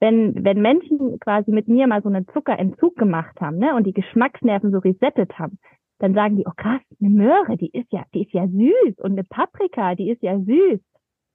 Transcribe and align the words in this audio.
wenn, 0.00 0.44
wenn 0.44 0.60
Menschen 0.60 1.18
quasi 1.20 1.50
mit 1.50 1.68
mir 1.68 1.86
mal 1.86 2.02
so 2.02 2.08
einen 2.08 2.26
Zuckerentzug 2.28 2.96
gemacht 2.96 3.40
haben, 3.40 3.58
ne, 3.58 3.74
und 3.74 3.86
die 3.86 3.92
Geschmacksnerven 3.92 4.70
so 4.70 4.78
resettet 4.78 5.38
haben, 5.38 5.58
dann 5.98 6.14
sagen 6.14 6.36
die, 6.36 6.46
oh 6.46 6.52
krass, 6.56 6.82
eine 7.00 7.10
Möhre, 7.10 7.56
die 7.56 7.70
ist 7.70 7.92
ja, 7.92 8.04
die 8.12 8.22
ist 8.22 8.32
ja 8.32 8.46
süß 8.46 8.98
und 8.98 9.12
eine 9.12 9.24
Paprika, 9.24 9.94
die 9.94 10.10
ist 10.10 10.22
ja 10.22 10.38
süß. 10.38 10.80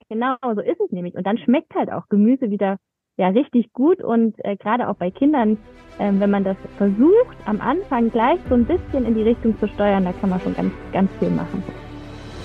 Genau, 0.10 0.36
so 0.42 0.62
ist 0.62 0.80
es 0.80 0.92
nämlich. 0.92 1.16
Und 1.16 1.26
dann 1.26 1.38
schmeckt 1.38 1.74
halt 1.76 1.92
auch 1.92 2.08
Gemüse 2.10 2.50
wieder 2.50 2.78
ja 3.18 3.28
richtig 3.28 3.72
gut 3.74 4.02
und 4.02 4.36
äh, 4.46 4.56
gerade 4.56 4.88
auch 4.88 4.96
bei 4.96 5.12
Kindern, 5.12 5.58
äh, 6.00 6.12
wenn 6.12 6.32
man 6.32 6.44
das 6.44 6.58
versucht, 6.78 7.38
am 7.46 7.62
Anfang 7.62 8.10
gleich 8.10 8.40
so 8.48 8.56
ein 8.56 8.66
bisschen 8.66 9.06
in 9.06 9.14
die 9.14 9.24
Richtung 9.24 9.58
zu 9.60 9.68
steuern, 9.68 10.06
da 10.06 10.14
kann 10.14 10.30
man 10.30 10.40
schon 10.40 10.56
ganz, 10.56 10.74
ganz 10.94 11.12
viel 11.20 11.30
machen. 11.30 11.62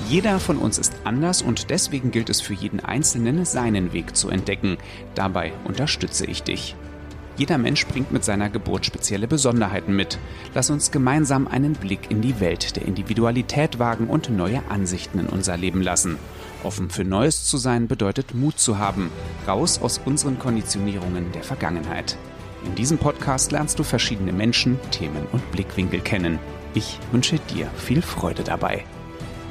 Jeder 0.08 0.38
von 0.38 0.58
uns 0.58 0.78
ist 0.78 0.94
anders 1.04 1.40
und 1.40 1.70
deswegen 1.70 2.10
gilt 2.10 2.28
es 2.28 2.40
für 2.40 2.52
jeden 2.52 2.80
Einzelnen, 2.80 3.44
seinen 3.44 3.92
Weg 3.92 4.16
zu 4.16 4.28
entdecken. 4.28 4.76
Dabei 5.14 5.52
unterstütze 5.64 6.26
ich 6.26 6.42
dich. 6.42 6.76
Jeder 7.36 7.58
Mensch 7.58 7.86
bringt 7.86 8.12
mit 8.12 8.22
seiner 8.22 8.48
Geburt 8.48 8.86
spezielle 8.86 9.26
Besonderheiten 9.26 9.96
mit. 9.96 10.18
Lass 10.54 10.70
uns 10.70 10.92
gemeinsam 10.92 11.48
einen 11.48 11.72
Blick 11.72 12.10
in 12.10 12.20
die 12.20 12.38
Welt 12.38 12.76
der 12.76 12.84
Individualität 12.84 13.78
wagen 13.78 14.06
und 14.06 14.30
neue 14.30 14.62
Ansichten 14.68 15.18
in 15.18 15.26
unser 15.26 15.56
Leben 15.56 15.82
lassen. 15.82 16.16
Offen 16.62 16.90
für 16.90 17.04
Neues 17.04 17.44
zu 17.44 17.56
sein 17.56 17.88
bedeutet 17.88 18.34
Mut 18.34 18.58
zu 18.58 18.78
haben, 18.78 19.10
raus 19.48 19.80
aus 19.82 20.00
unseren 20.04 20.38
Konditionierungen 20.38 21.32
der 21.32 21.42
Vergangenheit. 21.42 22.16
In 22.64 22.74
diesem 22.76 22.98
Podcast 22.98 23.52
lernst 23.52 23.78
du 23.78 23.82
verschiedene 23.82 24.32
Menschen, 24.32 24.78
Themen 24.90 25.26
und 25.32 25.50
Blickwinkel 25.50 26.00
kennen. 26.00 26.38
Ich 26.72 26.98
wünsche 27.10 27.38
dir 27.52 27.68
viel 27.76 28.00
Freude 28.00 28.44
dabei. 28.44 28.84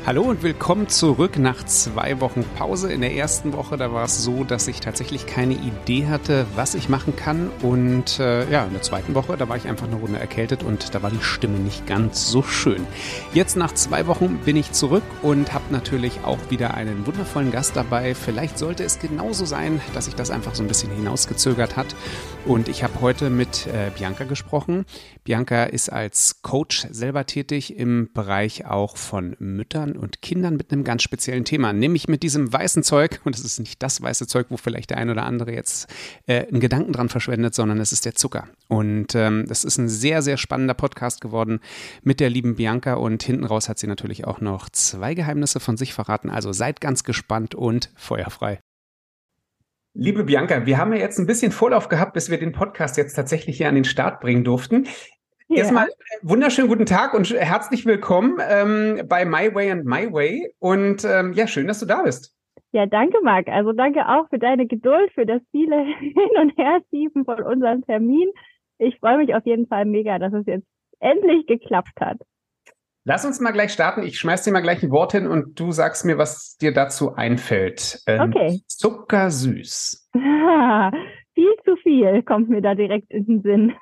Hallo 0.06 0.24
und 0.24 0.44
willkommen 0.44 0.90
zurück 0.90 1.40
nach 1.40 1.64
zwei 1.64 2.20
Wochen 2.20 2.44
Pause. 2.58 2.92
In 2.92 3.00
der 3.00 3.14
ersten 3.14 3.54
Woche, 3.54 3.78
da 3.78 3.94
war 3.94 4.04
es 4.04 4.22
so, 4.22 4.44
dass 4.44 4.68
ich 4.68 4.82
tatsächlich 4.82 5.28
keine 5.28 5.54
Idee 5.54 6.08
hatte, 6.08 6.46
was 6.56 6.76
ich 6.76 6.90
machen 6.90 7.16
kann. 7.16 7.50
Und 7.62 8.20
äh, 8.20 8.52
ja, 8.52 8.66
in 8.66 8.74
der 8.74 8.82
zweiten 8.82 9.16
Woche, 9.16 9.38
da 9.38 9.48
war 9.48 9.56
ich 9.56 9.66
einfach 9.66 9.88
eine 9.88 9.96
Runde 9.96 10.20
erkältet 10.20 10.62
und 10.62 10.94
da 10.94 11.02
war 11.04 11.10
die 11.10 11.24
Stimme 11.24 11.58
nicht 11.58 11.88
ganz 11.88 12.28
so 12.28 12.44
schön. 12.44 12.86
Jetzt 13.34 13.56
nach 13.56 13.74
zwei 13.76 14.06
Wochen 14.06 14.40
bin 14.40 14.58
ich 14.58 14.74
zurück 14.74 15.04
und 15.22 15.54
habe 15.54 15.64
natürlich 15.72 16.20
auch 16.26 16.50
wieder 16.50 16.74
einen 16.74 17.08
wundervollen 17.08 17.52
Gast 17.52 17.78
dabei. 17.78 18.14
Vielleicht 18.14 18.58
sollte 18.58 18.84
es 18.84 19.00
genauso 19.00 19.46
sein, 19.46 19.80
dass 19.94 20.06
sich 20.06 20.16
das 20.16 20.32
einfach 20.32 20.54
so 20.54 20.64
ein 20.64 20.68
bisschen 20.68 20.92
hinausgezögert 20.92 21.78
hat. 21.78 21.96
Und 22.44 22.68
ich 22.68 22.84
habe 22.84 23.00
heute 23.00 23.30
mit 23.30 23.68
äh, 23.68 23.90
Bianca 23.98 24.26
gesprochen. 24.26 24.84
Bianca 25.24 25.64
ist 25.64 25.88
als 25.88 26.42
Coach 26.42 26.88
selber 26.92 27.26
tätig 27.26 27.78
im 27.78 28.10
Bereich 28.14 28.66
auch 28.66 28.98
von 28.98 29.38
Müttern 29.40 29.93
und 29.98 30.22
Kindern 30.22 30.56
mit 30.56 30.72
einem 30.72 30.84
ganz 30.84 31.04
speziellen 31.04 31.46
Thema, 31.46 31.74
nämlich 31.74 32.08
mit 32.08 32.24
diesem 32.24 32.52
weißen 32.52 32.84
Zeug. 32.84 33.22
Und 33.24 33.36
es 33.36 33.44
ist 33.44 33.60
nicht 33.60 33.82
das 33.82 34.02
weiße 34.02 34.28
Zeug, 34.28 34.48
wo 34.50 34.58
vielleicht 34.58 34.90
der 34.90 34.98
ein 34.98 35.10
oder 35.10 35.24
andere 35.24 35.54
jetzt 35.54 35.88
äh, 36.28 36.48
einen 36.48 36.60
Gedanken 36.60 36.94
dran 36.94 37.10
verschwendet, 37.10 37.56
sondern 37.56 37.80
es 37.80 37.92
ist 37.92 38.06
der 38.06 38.16
Zucker. 38.16 38.48
Und 38.68 39.16
ähm, 39.16 39.46
das 39.48 39.64
ist 39.64 39.78
ein 39.78 39.90
sehr, 39.90 40.22
sehr 40.22 40.38
spannender 40.38 40.74
Podcast 40.74 41.22
geworden 41.22 41.60
mit 42.02 42.20
der 42.20 42.30
lieben 42.30 42.56
Bianca. 42.56 42.96
Und 42.96 43.24
hinten 43.24 43.46
raus 43.46 43.70
hat 43.70 43.80
sie 43.80 43.88
natürlich 43.88 44.26
auch 44.26 44.42
noch 44.42 44.70
zwei 44.70 45.14
Geheimnisse 45.14 45.60
von 45.60 45.78
sich 45.78 45.94
verraten. 45.94 46.30
Also 46.30 46.54
seid 46.54 46.82
ganz 46.82 47.04
gespannt 47.04 47.56
und 47.56 47.92
feuerfrei. 47.96 48.60
Liebe 49.96 50.24
Bianca, 50.24 50.66
wir 50.66 50.80
haben 50.80 50.92
ja 50.94 51.00
jetzt 51.00 51.20
ein 51.20 51.28
bisschen 51.28 51.52
Vorlauf 51.52 51.88
gehabt, 51.88 52.14
bis 52.14 52.32
wir 52.32 52.40
den 52.40 52.52
Podcast 52.52 52.98
jetzt 52.98 53.14
tatsächlich 53.14 53.58
hier 53.58 53.70
an 53.70 53.76
den 53.76 53.84
Start 53.84 54.22
bringen 54.22 54.44
durften. 54.44 54.88
Ja. 55.50 55.58
Erstmal 55.58 55.90
wunderschönen 56.22 56.70
guten 56.70 56.86
Tag 56.86 57.14
und 57.14 57.30
herzlich 57.30 57.86
willkommen 57.86 58.38
ähm, 58.42 59.02
bei 59.08 59.26
My 59.26 59.54
Way 59.54 59.72
and 59.72 59.86
My 59.86 60.12
Way. 60.12 60.54
Und 60.60 61.04
ähm, 61.04 61.34
ja, 61.34 61.48
schön, 61.48 61.68
dass 61.68 61.80
du 61.80 61.86
da 61.86 62.04
bist. 62.04 62.34
Ja, 62.72 62.86
danke, 62.86 63.18
Marc. 63.24 63.50
Also 63.50 63.72
danke 63.74 64.08
auch 64.08 64.30
für 64.30 64.40
deine 64.40 64.66
Geduld, 64.66 65.12
für 65.14 65.26
das 65.26 65.42
viele 65.52 65.84
Hin- 66.00 66.40
und 66.42 66.58
Herschieben 66.58 67.26
von 67.26 67.42
unserem 67.44 67.86
Termin. 67.86 68.30
Ich 68.80 68.98
freue 69.00 69.18
mich 69.18 69.36
auf 69.36 69.46
jeden 69.46 69.68
Fall 69.68 69.86
mega, 69.86 70.18
dass 70.18 70.34
es 70.34 70.46
jetzt 70.46 70.68
endlich 71.00 71.46
geklappt 71.46 72.00
hat. 72.00 72.18
Lass 73.06 73.26
uns 73.26 73.42
mal 73.42 73.52
gleich 73.52 73.74
starten. 73.74 74.02
Ich 74.04 74.18
schmeiß 74.18 74.44
dir 74.44 74.54
mal 74.54 74.62
gleich 74.62 74.82
ein 74.82 74.92
Wort 74.92 75.12
hin 75.12 75.28
und 75.28 75.60
du 75.60 75.74
sagst 75.74 76.06
mir, 76.06 76.18
was 76.18 76.56
dir 76.56 76.74
dazu 76.74 77.16
einfällt. 77.16 78.02
Ähm, 78.08 78.22
okay. 78.22 78.62
Zuckersüß. 78.68 80.10
viel 81.34 81.54
zu 81.66 81.76
viel 81.78 82.24
kommt 82.24 82.50
mir 82.50 82.62
da 82.62 82.76
direkt 82.76 83.12
in 83.12 83.26
den 83.26 83.42
Sinn. 83.42 83.74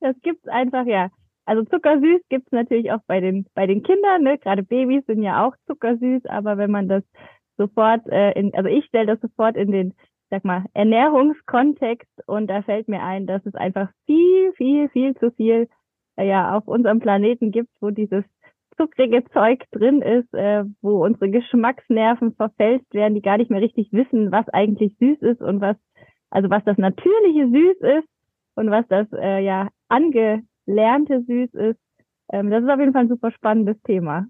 das 0.00 0.16
gibt's 0.22 0.46
einfach, 0.48 0.86
ja. 0.86 1.10
Also 1.46 1.64
zuckersüß 1.64 2.22
gibt's 2.28 2.52
natürlich 2.52 2.90
auch 2.92 3.02
bei 3.06 3.20
den, 3.20 3.46
bei 3.54 3.66
den 3.66 3.82
Kindern, 3.82 4.22
ne? 4.22 4.38
Gerade 4.38 4.62
Babys 4.62 5.04
sind 5.06 5.22
ja 5.22 5.46
auch 5.46 5.54
zuckersüß, 5.66 6.24
aber 6.26 6.56
wenn 6.56 6.70
man 6.70 6.88
das 6.88 7.02
sofort, 7.58 8.06
äh, 8.08 8.32
in, 8.32 8.54
also 8.54 8.68
ich 8.68 8.86
stelle 8.86 9.06
das 9.06 9.20
sofort 9.20 9.56
in 9.56 9.70
den, 9.70 9.94
sag 10.30 10.44
mal, 10.44 10.64
Ernährungskontext 10.72 12.26
und 12.26 12.48
da 12.48 12.62
fällt 12.62 12.88
mir 12.88 13.02
ein, 13.02 13.26
dass 13.26 13.44
es 13.44 13.54
einfach 13.54 13.90
viel, 14.06 14.52
viel, 14.54 14.88
viel 14.88 15.14
zu 15.16 15.30
viel 15.32 15.68
äh, 16.16 16.26
ja 16.26 16.56
auf 16.56 16.66
unserem 16.66 17.00
Planeten 17.00 17.50
gibt, 17.50 17.70
wo 17.80 17.90
dieses 17.90 18.24
zuckrige 18.76 19.24
Zeug 19.32 19.64
drin 19.72 20.02
ist, 20.02 20.32
äh, 20.34 20.64
wo 20.82 21.04
unsere 21.04 21.30
Geschmacksnerven 21.30 22.34
verfälscht 22.34 22.92
werden, 22.92 23.14
die 23.14 23.22
gar 23.22 23.38
nicht 23.38 23.50
mehr 23.50 23.60
richtig 23.60 23.92
wissen, 23.92 24.32
was 24.32 24.48
eigentlich 24.48 24.96
süß 24.98 25.22
ist 25.22 25.40
und 25.40 25.60
was, 25.60 25.76
also 26.30 26.50
was 26.50 26.64
das 26.64 26.78
natürliche 26.78 27.48
Süß 27.48 27.80
ist 27.98 28.08
und 28.56 28.70
was 28.70 28.86
das 28.88 29.06
äh, 29.12 29.44
ja 29.44 29.68
angelernte 29.88 31.22
Süß 31.22 31.54
ist. 31.54 31.80
Ähm, 32.32 32.50
das 32.50 32.62
ist 32.62 32.70
auf 32.70 32.80
jeden 32.80 32.92
Fall 32.92 33.02
ein 33.02 33.08
super 33.08 33.30
spannendes 33.30 33.80
Thema. 33.82 34.26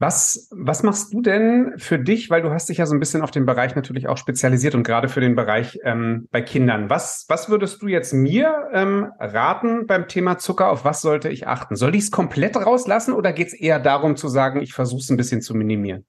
Was, 0.00 0.48
was 0.52 0.84
machst 0.84 1.12
du 1.12 1.20
denn 1.20 1.74
für 1.76 1.98
dich, 1.98 2.30
weil 2.30 2.42
du 2.42 2.50
hast 2.50 2.68
dich 2.68 2.78
ja 2.78 2.86
so 2.86 2.94
ein 2.94 3.00
bisschen 3.00 3.20
auf 3.20 3.32
den 3.32 3.46
Bereich 3.46 3.74
natürlich 3.74 4.06
auch 4.06 4.16
spezialisiert 4.16 4.76
und 4.76 4.84
gerade 4.84 5.08
für 5.08 5.20
den 5.20 5.34
Bereich 5.34 5.80
ähm, 5.82 6.28
bei 6.30 6.40
Kindern. 6.40 6.88
Was, 6.88 7.26
was 7.28 7.50
würdest 7.50 7.82
du 7.82 7.88
jetzt 7.88 8.12
mir 8.12 8.68
ähm, 8.72 9.10
raten 9.18 9.88
beim 9.88 10.06
Thema 10.06 10.38
Zucker? 10.38 10.70
Auf 10.70 10.84
was 10.84 11.02
sollte 11.02 11.30
ich 11.30 11.48
achten? 11.48 11.74
Soll 11.74 11.96
ich 11.96 12.02
es 12.02 12.10
komplett 12.12 12.56
rauslassen 12.56 13.12
oder 13.12 13.32
geht 13.32 13.48
es 13.48 13.54
eher 13.54 13.80
darum 13.80 14.14
zu 14.14 14.28
sagen, 14.28 14.60
ich 14.60 14.72
versuche 14.72 15.00
es 15.00 15.10
ein 15.10 15.16
bisschen 15.16 15.40
zu 15.40 15.56
minimieren? 15.56 16.06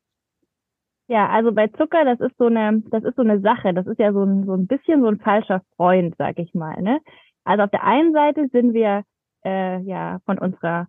Ja, 1.08 1.28
also 1.30 1.52
bei 1.52 1.66
Zucker, 1.70 2.06
das 2.06 2.20
ist 2.20 2.38
so 2.38 2.46
eine, 2.46 2.84
das 2.92 3.04
ist 3.04 3.16
so 3.16 3.24
eine 3.24 3.42
Sache. 3.42 3.74
Das 3.74 3.88
ist 3.88 3.98
ja 3.98 4.14
so 4.14 4.24
ein, 4.24 4.46
so 4.46 4.54
ein 4.54 4.68
bisschen 4.68 5.02
so 5.02 5.08
ein 5.08 5.20
falscher 5.20 5.64
Freund, 5.76 6.14
sag 6.20 6.38
ich 6.38 6.54
mal. 6.54 6.80
Ne? 6.80 7.00
Also 7.44 7.64
auf 7.64 7.72
der 7.72 7.84
einen 7.84 8.14
Seite 8.14 8.48
sind 8.52 8.76
wir 8.76 9.02
äh, 9.44 9.80
ja 9.82 10.20
von 10.26 10.38
unserer 10.38 10.88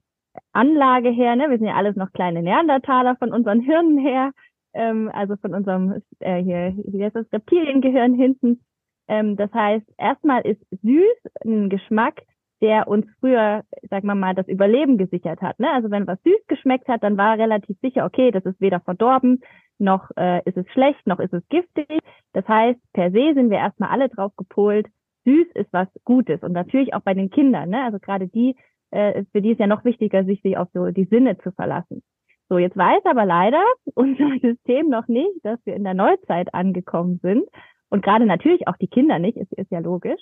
Anlage 0.53 1.11
her, 1.11 1.37
ne? 1.37 1.51
wir 1.51 1.59
sind 1.59 1.67
ja 1.67 1.75
alles 1.75 1.97
noch 1.97 2.13
kleine 2.13 2.43
Neandertaler 2.43 3.17
von 3.17 3.33
unseren 3.33 3.61
Hirnen 3.61 3.99
her, 3.99 4.33
ähm, 4.75 5.11
also 5.13 5.37
von 5.37 5.55
unserem 5.55 6.03
äh, 6.21 6.43
hier, 6.43 6.75
wie 6.85 7.05
heißt 7.05 7.17
das, 7.17 7.33
Reptiliengehirn 7.33 8.15
hinten. 8.15 8.61
Ähm, 9.09 9.37
das 9.37 9.53
heißt, 9.53 9.87
erstmal 9.99 10.43
ist 10.43 10.61
süß 10.83 11.33
ein 11.45 11.69
Geschmack, 11.69 12.23
der 12.61 12.89
uns 12.89 13.07
früher, 13.21 13.65
sagen 13.89 14.07
wir 14.07 14.15
mal, 14.15 14.35
das 14.35 14.47
Überleben 14.49 14.99
gesichert 14.99 15.41
hat. 15.41 15.59
Ne? 15.59 15.71
Also 15.73 15.91
wenn 15.91 16.07
was 16.07 16.23
süß 16.23 16.47
geschmeckt 16.47 16.89
hat, 16.89 17.03
dann 17.03 17.17
war 17.17 17.39
relativ 17.39 17.79
sicher, 17.81 18.05
okay, 18.05 18.31
das 18.31 18.45
ist 18.45 18.61
weder 18.61 18.81
verdorben, 18.81 19.43
noch 19.79 20.11
äh, 20.17 20.43
ist 20.45 20.57
es 20.57 20.69
schlecht, 20.73 21.07
noch 21.07 21.21
ist 21.21 21.33
es 21.33 21.43
giftig. 21.49 21.89
Das 22.35 22.47
heißt, 22.47 22.79
per 22.93 23.11
se 23.11 23.33
sind 23.35 23.51
wir 23.51 23.59
erstmal 23.59 23.91
alle 23.91 24.09
drauf 24.09 24.37
gepolt, 24.37 24.87
süß 25.25 25.49
ist 25.55 25.73
was 25.73 25.89
Gutes. 26.05 26.43
Und 26.43 26.53
natürlich 26.53 26.95
auch 26.95 27.01
bei 27.01 27.15
den 27.15 27.31
Kindern, 27.31 27.71
ne? 27.71 27.83
Also 27.85 27.99
gerade 27.99 28.29
die, 28.29 28.57
äh, 28.91 29.25
für 29.33 29.43
die 29.43 29.53
ist 29.53 29.61
ja 29.61 29.67
noch 29.67 29.85
wichtiger, 29.85 30.25
sich 30.25 30.57
auf 30.57 30.69
so 30.73 30.91
die 30.91 31.05
Sinne 31.05 31.39
zu 31.39 31.53
verlassen. 31.53 32.03
So, 32.49 32.59
jetzt 32.59 32.77
weiß 32.77 33.05
aber 33.05 33.25
leider 33.25 33.63
unser 33.95 34.29
System 34.41 34.89
noch 34.89 35.09
nicht, 35.09 35.45
dass 35.45 35.59
wir 35.65 35.75
in 35.75 35.85
der 35.85 35.95
Neuzeit 35.95 36.53
angekommen 36.53 37.21
sind. 37.23 37.45
Und 37.89 38.05
gerade 38.05 38.27
natürlich 38.27 38.69
auch 38.69 38.77
die 38.77 38.89
Kinder 38.89 39.19
nicht, 39.19 39.37
ist, 39.37 39.53
ist 39.53 39.71
ja 39.71 39.81
logisch. 39.81 40.21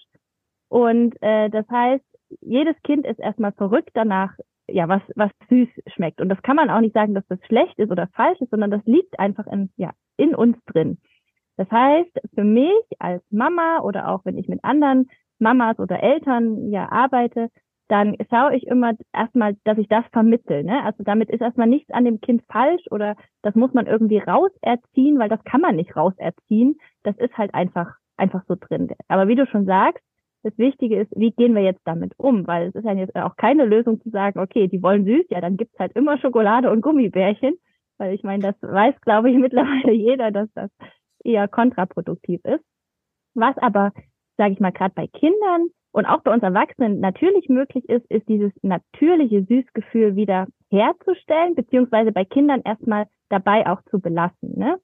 Und 0.68 1.16
äh, 1.22 1.48
das 1.48 1.66
heißt, 1.70 2.04
jedes 2.40 2.76
Kind 2.82 3.06
ist 3.06 3.18
erstmal 3.18 3.52
verrückt 3.52 3.90
danach, 3.94 4.32
ja, 4.68 4.86
was, 4.88 5.00
was 5.16 5.30
süß 5.48 5.68
schmeckt. 5.94 6.20
Und 6.20 6.28
das 6.28 6.42
kann 6.42 6.56
man 6.56 6.68
auch 6.68 6.80
nicht 6.80 6.92
sagen, 6.92 7.14
dass 7.14 7.26
das 7.28 7.38
schlecht 7.46 7.78
ist 7.78 7.90
oder 7.90 8.08
falsch 8.08 8.40
ist, 8.40 8.50
sondern 8.50 8.70
das 8.70 8.84
liegt 8.84 9.18
einfach 9.18 9.46
in, 9.46 9.70
ja, 9.76 9.92
in 10.18 10.34
uns 10.34 10.56
drin. 10.66 10.98
Das 11.56 11.70
heißt, 11.70 12.20
für 12.34 12.44
mich 12.44 12.84
als 12.98 13.22
Mama 13.30 13.80
oder 13.80 14.08
auch 14.08 14.24
wenn 14.24 14.36
ich 14.36 14.48
mit 14.48 14.62
anderen 14.62 15.08
Mamas 15.38 15.78
oder 15.78 16.02
Eltern 16.02 16.70
ja 16.70 16.90
arbeite, 16.90 17.48
dann 17.88 18.16
schaue 18.30 18.54
ich 18.54 18.66
immer 18.66 18.92
erstmal, 19.12 19.56
dass 19.64 19.78
ich 19.78 19.88
das 19.88 20.04
vermittel. 20.12 20.62
Ne? 20.62 20.84
Also 20.84 21.02
damit 21.02 21.30
ist 21.30 21.40
erstmal 21.40 21.66
nichts 21.66 21.90
an 21.90 22.04
dem 22.04 22.20
Kind 22.20 22.42
falsch 22.50 22.84
oder 22.90 23.16
das 23.42 23.54
muss 23.54 23.72
man 23.72 23.86
irgendwie 23.86 24.18
rauserziehen, 24.18 25.18
weil 25.18 25.30
das 25.30 25.42
kann 25.44 25.62
man 25.62 25.76
nicht 25.76 25.96
rauserziehen. 25.96 26.78
Das 27.02 27.16
ist 27.16 27.36
halt 27.36 27.54
einfach, 27.54 27.96
einfach 28.16 28.42
so 28.46 28.56
drin. 28.60 28.90
Aber 29.08 29.26
wie 29.28 29.36
du 29.36 29.46
schon 29.46 29.64
sagst, 29.64 30.04
das 30.42 30.56
Wichtige 30.58 31.00
ist, 31.00 31.10
wie 31.16 31.32
gehen 31.32 31.54
wir 31.54 31.62
jetzt 31.62 31.82
damit 31.84 32.12
um? 32.16 32.46
Weil 32.46 32.68
es 32.68 32.74
ist 32.74 32.84
ja 32.84 32.92
jetzt 32.92 33.16
auch 33.16 33.36
keine 33.36 33.64
Lösung 33.64 34.00
zu 34.02 34.10
sagen, 34.10 34.38
okay, 34.38 34.68
die 34.68 34.82
wollen 34.82 35.04
süß, 35.04 35.26
ja, 35.30 35.40
dann 35.40 35.56
gibt's 35.56 35.78
halt 35.78 35.96
immer 35.96 36.18
Schokolade 36.18 36.70
und 36.70 36.82
Gummibärchen. 36.82 37.56
Weil 37.96 38.14
ich 38.14 38.22
meine, 38.22 38.42
das 38.42 38.54
weiß, 38.60 39.00
glaube 39.00 39.30
ich, 39.30 39.36
mittlerweile 39.38 39.92
jeder, 39.92 40.30
dass 40.30 40.52
das 40.54 40.70
eher 41.24 41.48
kontraproduktiv 41.48 42.40
ist. 42.44 42.64
Was 43.34 43.56
aber, 43.58 43.92
sage 44.36 44.52
ich 44.52 44.60
mal, 44.60 44.72
gerade 44.72 44.94
bei 44.94 45.06
Kindern 45.06 45.68
und 45.92 46.06
auch 46.06 46.22
bei 46.22 46.32
uns 46.32 46.42
Erwachsenen 46.42 47.00
natürlich 47.00 47.48
möglich 47.48 47.88
ist, 47.88 48.04
ist 48.10 48.28
dieses 48.28 48.52
natürliche 48.62 49.44
Süßgefühl 49.44 50.16
wieder 50.16 50.46
herzustellen, 50.70 51.54
beziehungsweise 51.54 52.12
bei 52.12 52.24
Kindern 52.24 52.62
erstmal 52.64 53.06
dabei 53.28 53.66
auch 53.66 53.82
zu 53.90 54.00
belassen. 54.00 54.58
Ne? 54.58 54.78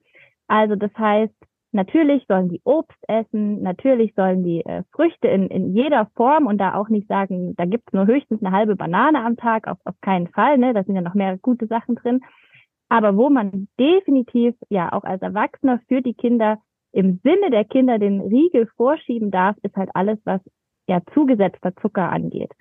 Also 0.49 0.77
das 0.77 0.93
heißt, 0.97 1.35
Natürlich 1.75 2.25
sollen 2.29 2.51
die 2.51 2.61
Obst 2.63 2.97
essen, 3.09 3.61
natürlich 3.61 4.15
sollen 4.15 4.45
die 4.45 4.65
äh, 4.65 4.85
Früchte 4.93 5.27
in, 5.27 5.49
in 5.49 5.75
jeder 5.75 6.07
Form 6.15 6.47
und 6.47 6.59
da 6.59 6.77
auch 6.77 6.89
nicht 6.89 7.09
sagen, 7.09 7.57
da 7.57 7.65
gibt's 7.65 7.93
nur 7.93 8.07
höchstens 8.07 8.41
eine 8.45 8.55
halbe 8.55 8.77
Banane 8.77 9.25
am 9.25 9.37
Tag, 9.37 9.67
auf, 9.67 9.79
auf 9.85 10.01
keinen 10.01 10.29
Fall, 10.29 10.57
ne? 10.57 10.73
Da 10.73 10.85
sind 10.85 10.95
ja 10.95 11.01
noch 11.01 11.15
mehr 11.15 11.37
gute 11.37 11.67
Sachen 11.67 11.97
drin. 11.97 12.21
Aber 12.89 13.17
wo 13.17 13.29
man 13.29 13.67
definitiv 13.77 14.55
ja 14.69 14.93
auch 14.93 15.03
als 15.03 15.21
Erwachsener 15.21 15.81
für 15.89 16.01
die 16.01 16.15
Kinder 16.15 16.59
im 16.93 17.19
Sinne 17.25 17.51
der 17.51 17.65
Kinder 17.65 17.99
den 17.99 18.21
Riegel 18.21 18.69
vorschieben 18.77 19.33
darf, 19.33 19.57
ist 19.65 19.75
halt 19.75 19.91
alles, 19.95 20.21
was 20.23 20.41
ja 20.89 21.01
zugesetzter 21.13 21.75
Zucker 21.77 22.11
angeht. 22.11 22.53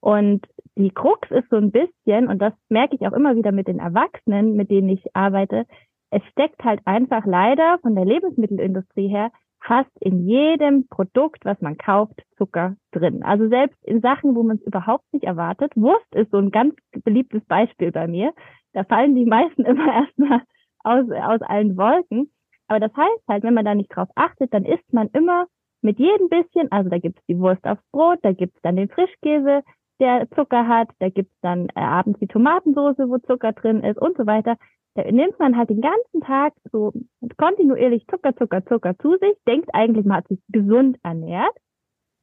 Und 0.00 0.46
die 0.76 0.90
Krux 0.90 1.30
ist 1.30 1.48
so 1.48 1.56
ein 1.56 1.70
bisschen, 1.70 2.28
und 2.28 2.40
das 2.40 2.52
merke 2.68 2.96
ich 2.96 3.06
auch 3.06 3.12
immer 3.12 3.36
wieder 3.36 3.52
mit 3.52 3.68
den 3.68 3.78
Erwachsenen, 3.78 4.54
mit 4.56 4.70
denen 4.70 4.88
ich 4.88 5.04
arbeite, 5.14 5.64
es 6.10 6.22
steckt 6.32 6.62
halt 6.64 6.80
einfach 6.84 7.24
leider 7.24 7.78
von 7.82 7.94
der 7.94 8.04
Lebensmittelindustrie 8.04 9.08
her 9.08 9.30
fast 9.64 9.90
in 10.00 10.26
jedem 10.26 10.88
Produkt, 10.88 11.44
was 11.44 11.60
man 11.60 11.78
kauft, 11.78 12.22
Zucker 12.36 12.76
drin. 12.90 13.22
Also 13.22 13.48
selbst 13.48 13.78
in 13.84 14.00
Sachen, 14.00 14.34
wo 14.34 14.42
man 14.42 14.56
es 14.56 14.66
überhaupt 14.66 15.04
nicht 15.12 15.24
erwartet. 15.24 15.72
Wurst 15.76 16.14
ist 16.14 16.30
so 16.30 16.38
ein 16.38 16.50
ganz 16.50 16.74
beliebtes 17.04 17.44
Beispiel 17.44 17.92
bei 17.92 18.06
mir. 18.06 18.32
Da 18.72 18.84
fallen 18.84 19.14
die 19.14 19.24
meisten 19.24 19.64
immer 19.64 19.86
erstmal 19.86 20.42
aus, 20.82 21.06
aus 21.10 21.42
allen 21.42 21.76
Wolken. 21.76 22.30
Aber 22.66 22.80
das 22.80 22.94
heißt 22.96 23.28
halt, 23.28 23.44
wenn 23.44 23.54
man 23.54 23.64
da 23.64 23.74
nicht 23.74 23.94
drauf 23.94 24.08
achtet, 24.14 24.52
dann 24.52 24.64
isst 24.64 24.92
man 24.92 25.08
immer 25.12 25.46
mit 25.82 25.98
jedem 25.98 26.28
bisschen, 26.28 26.70
also 26.70 26.88
da 26.88 26.98
gibt's 26.98 27.22
die 27.28 27.38
Wurst 27.38 27.64
aufs 27.64 27.82
Brot, 27.90 28.18
da 28.22 28.32
gibt's 28.32 28.60
dann 28.62 28.76
den 28.76 28.88
Frischkäse, 28.88 29.62
der 30.00 30.28
Zucker 30.30 30.66
hat, 30.66 30.88
da 30.98 31.08
gibt's 31.08 31.36
dann 31.42 31.68
äh, 31.74 31.80
abends 31.80 32.18
die 32.20 32.26
Tomatensoße, 32.26 33.08
wo 33.08 33.18
Zucker 33.18 33.52
drin 33.52 33.82
ist 33.82 34.00
und 34.00 34.16
so 34.16 34.26
weiter. 34.26 34.56
Da 34.94 35.10
nimmt 35.10 35.38
man 35.38 35.56
halt 35.56 35.70
den 35.70 35.80
ganzen 35.80 36.20
Tag 36.20 36.52
so 36.70 36.92
kontinuierlich 37.36 38.06
Zucker, 38.08 38.36
Zucker, 38.36 38.64
Zucker 38.66 38.98
zu 38.98 39.16
sich, 39.18 39.34
denkt 39.46 39.70
eigentlich, 39.72 40.04
man 40.04 40.18
hat 40.18 40.28
sich 40.28 40.40
gesund 40.48 40.98
ernährt 41.02 41.56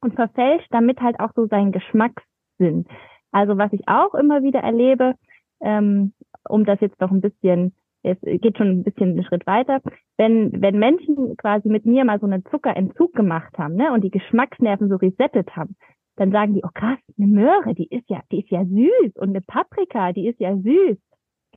und 0.02 0.14
verfälscht 0.14 0.68
damit 0.70 1.00
halt 1.00 1.18
auch 1.20 1.32
so 1.34 1.46
seinen 1.46 1.72
Geschmackssinn. 1.72 2.86
Also 3.32 3.58
was 3.58 3.72
ich 3.72 3.88
auch 3.88 4.14
immer 4.14 4.42
wieder 4.42 4.60
erlebe, 4.60 5.14
ähm, 5.60 6.12
um 6.48 6.64
das 6.64 6.80
jetzt 6.80 7.00
noch 7.00 7.10
ein 7.10 7.20
bisschen, 7.20 7.74
es 8.02 8.18
geht 8.22 8.56
schon 8.56 8.68
ein 8.68 8.82
bisschen 8.82 9.10
einen 9.10 9.24
Schritt 9.24 9.46
weiter, 9.46 9.80
wenn, 10.16 10.60
wenn 10.60 10.78
Menschen 10.78 11.36
quasi 11.36 11.68
mit 11.68 11.86
mir 11.86 12.04
mal 12.04 12.18
so 12.18 12.26
einen 12.26 12.44
Zuckerentzug 12.46 13.12
gemacht 13.14 13.58
haben, 13.58 13.74
ne, 13.76 13.92
und 13.92 14.02
die 14.02 14.10
Geschmacksnerven 14.10 14.88
so 14.88 14.96
resettet 14.96 15.54
haben, 15.56 15.76
dann 16.16 16.32
sagen 16.32 16.54
die, 16.54 16.62
oh 16.64 16.70
krass, 16.74 16.98
eine 17.18 17.26
Möhre, 17.26 17.74
die 17.74 17.88
ist 17.88 18.08
ja, 18.08 18.20
die 18.30 18.40
ist 18.40 18.50
ja 18.50 18.64
süß 18.64 19.16
und 19.16 19.30
eine 19.30 19.40
Paprika, 19.40 20.12
die 20.12 20.28
ist 20.28 20.40
ja 20.40 20.56
süß. 20.56 20.98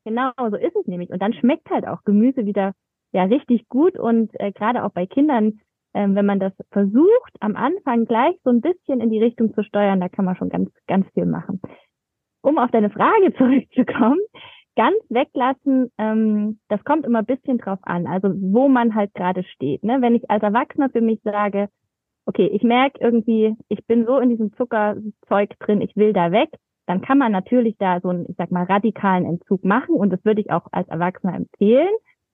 Genau, 0.06 0.32
so 0.38 0.58
ist 0.58 0.76
es 0.76 0.88
nämlich. 0.88 1.10
Und 1.10 1.22
dann 1.22 1.34
schmeckt 1.34 1.70
halt 1.70 1.88
auch 1.88 2.04
Gemüse 2.04 2.46
wieder 2.46 2.74
ja 3.14 3.24
richtig 3.24 3.68
gut 3.70 3.98
und 3.98 4.32
äh, 4.40 4.52
gerade 4.52 4.84
auch 4.84 4.92
bei 4.92 5.06
Kindern, 5.06 5.60
äh, 5.94 6.08
wenn 6.08 6.26
man 6.26 6.40
das 6.40 6.54
versucht, 6.72 7.34
am 7.40 7.56
Anfang 7.56 8.06
gleich 8.06 8.36
so 8.44 8.50
ein 8.50 8.62
bisschen 8.62 9.00
in 9.00 9.10
die 9.10 9.22
Richtung 9.22 9.54
zu 9.54 9.64
steuern, 9.64 10.02
da 10.02 10.10
kann 10.10 10.26
man 10.26 10.36
schon 10.36 10.50
ganz, 10.50 10.70
ganz 10.88 11.08
viel 11.14 11.26
machen. 11.26 11.62
Um 12.42 12.58
auf 12.58 12.72
deine 12.72 12.90
Frage 12.90 13.34
zurückzukommen, 13.38 14.20
ganz 14.76 14.98
weglassen, 15.10 15.92
ähm, 15.98 16.60
das 16.70 16.84
kommt 16.84 17.06
immer 17.06 17.20
ein 17.20 17.26
bisschen 17.26 17.58
drauf 17.58 17.80
an, 17.84 18.08
also 18.08 18.30
wo 18.36 18.68
man 18.68 18.96
halt 18.96 19.14
gerade 19.14 19.44
steht. 19.44 19.84
Ne? 19.84 20.02
Wenn 20.02 20.16
ich 20.16 20.30
als 20.30 20.44
Erwachsener 20.44 20.90
für 20.90 21.02
mich 21.02 21.20
sage, 21.24 21.70
okay, 22.26 22.48
ich 22.48 22.64
merke 22.64 23.00
irgendwie, 23.02 23.56
ich 23.70 23.86
bin 23.86 24.06
so 24.06 24.20
in 24.20 24.30
diesem 24.30 24.54
Zuckerzeug 24.54 25.58
drin, 25.60 25.82
ich 25.82 25.96
will 25.96 26.14
da 26.14 26.32
weg, 26.32 26.50
dann 26.86 27.02
kann 27.02 27.18
man 27.18 27.32
natürlich 27.32 27.78
da 27.78 28.00
so 28.02 28.10
einen, 28.10 28.26
ich 28.30 28.36
sag 28.38 28.52
mal, 28.52 28.64
radikalen 28.64 29.26
Entzug 29.26 29.64
machen 29.64 29.96
und 29.96 30.10
das 30.10 30.24
würde 30.26 30.42
ich 30.42 30.52
auch 30.52 30.68
als 30.72 30.88
Erwachsener 30.90 31.36
empfehlen, 31.36 31.94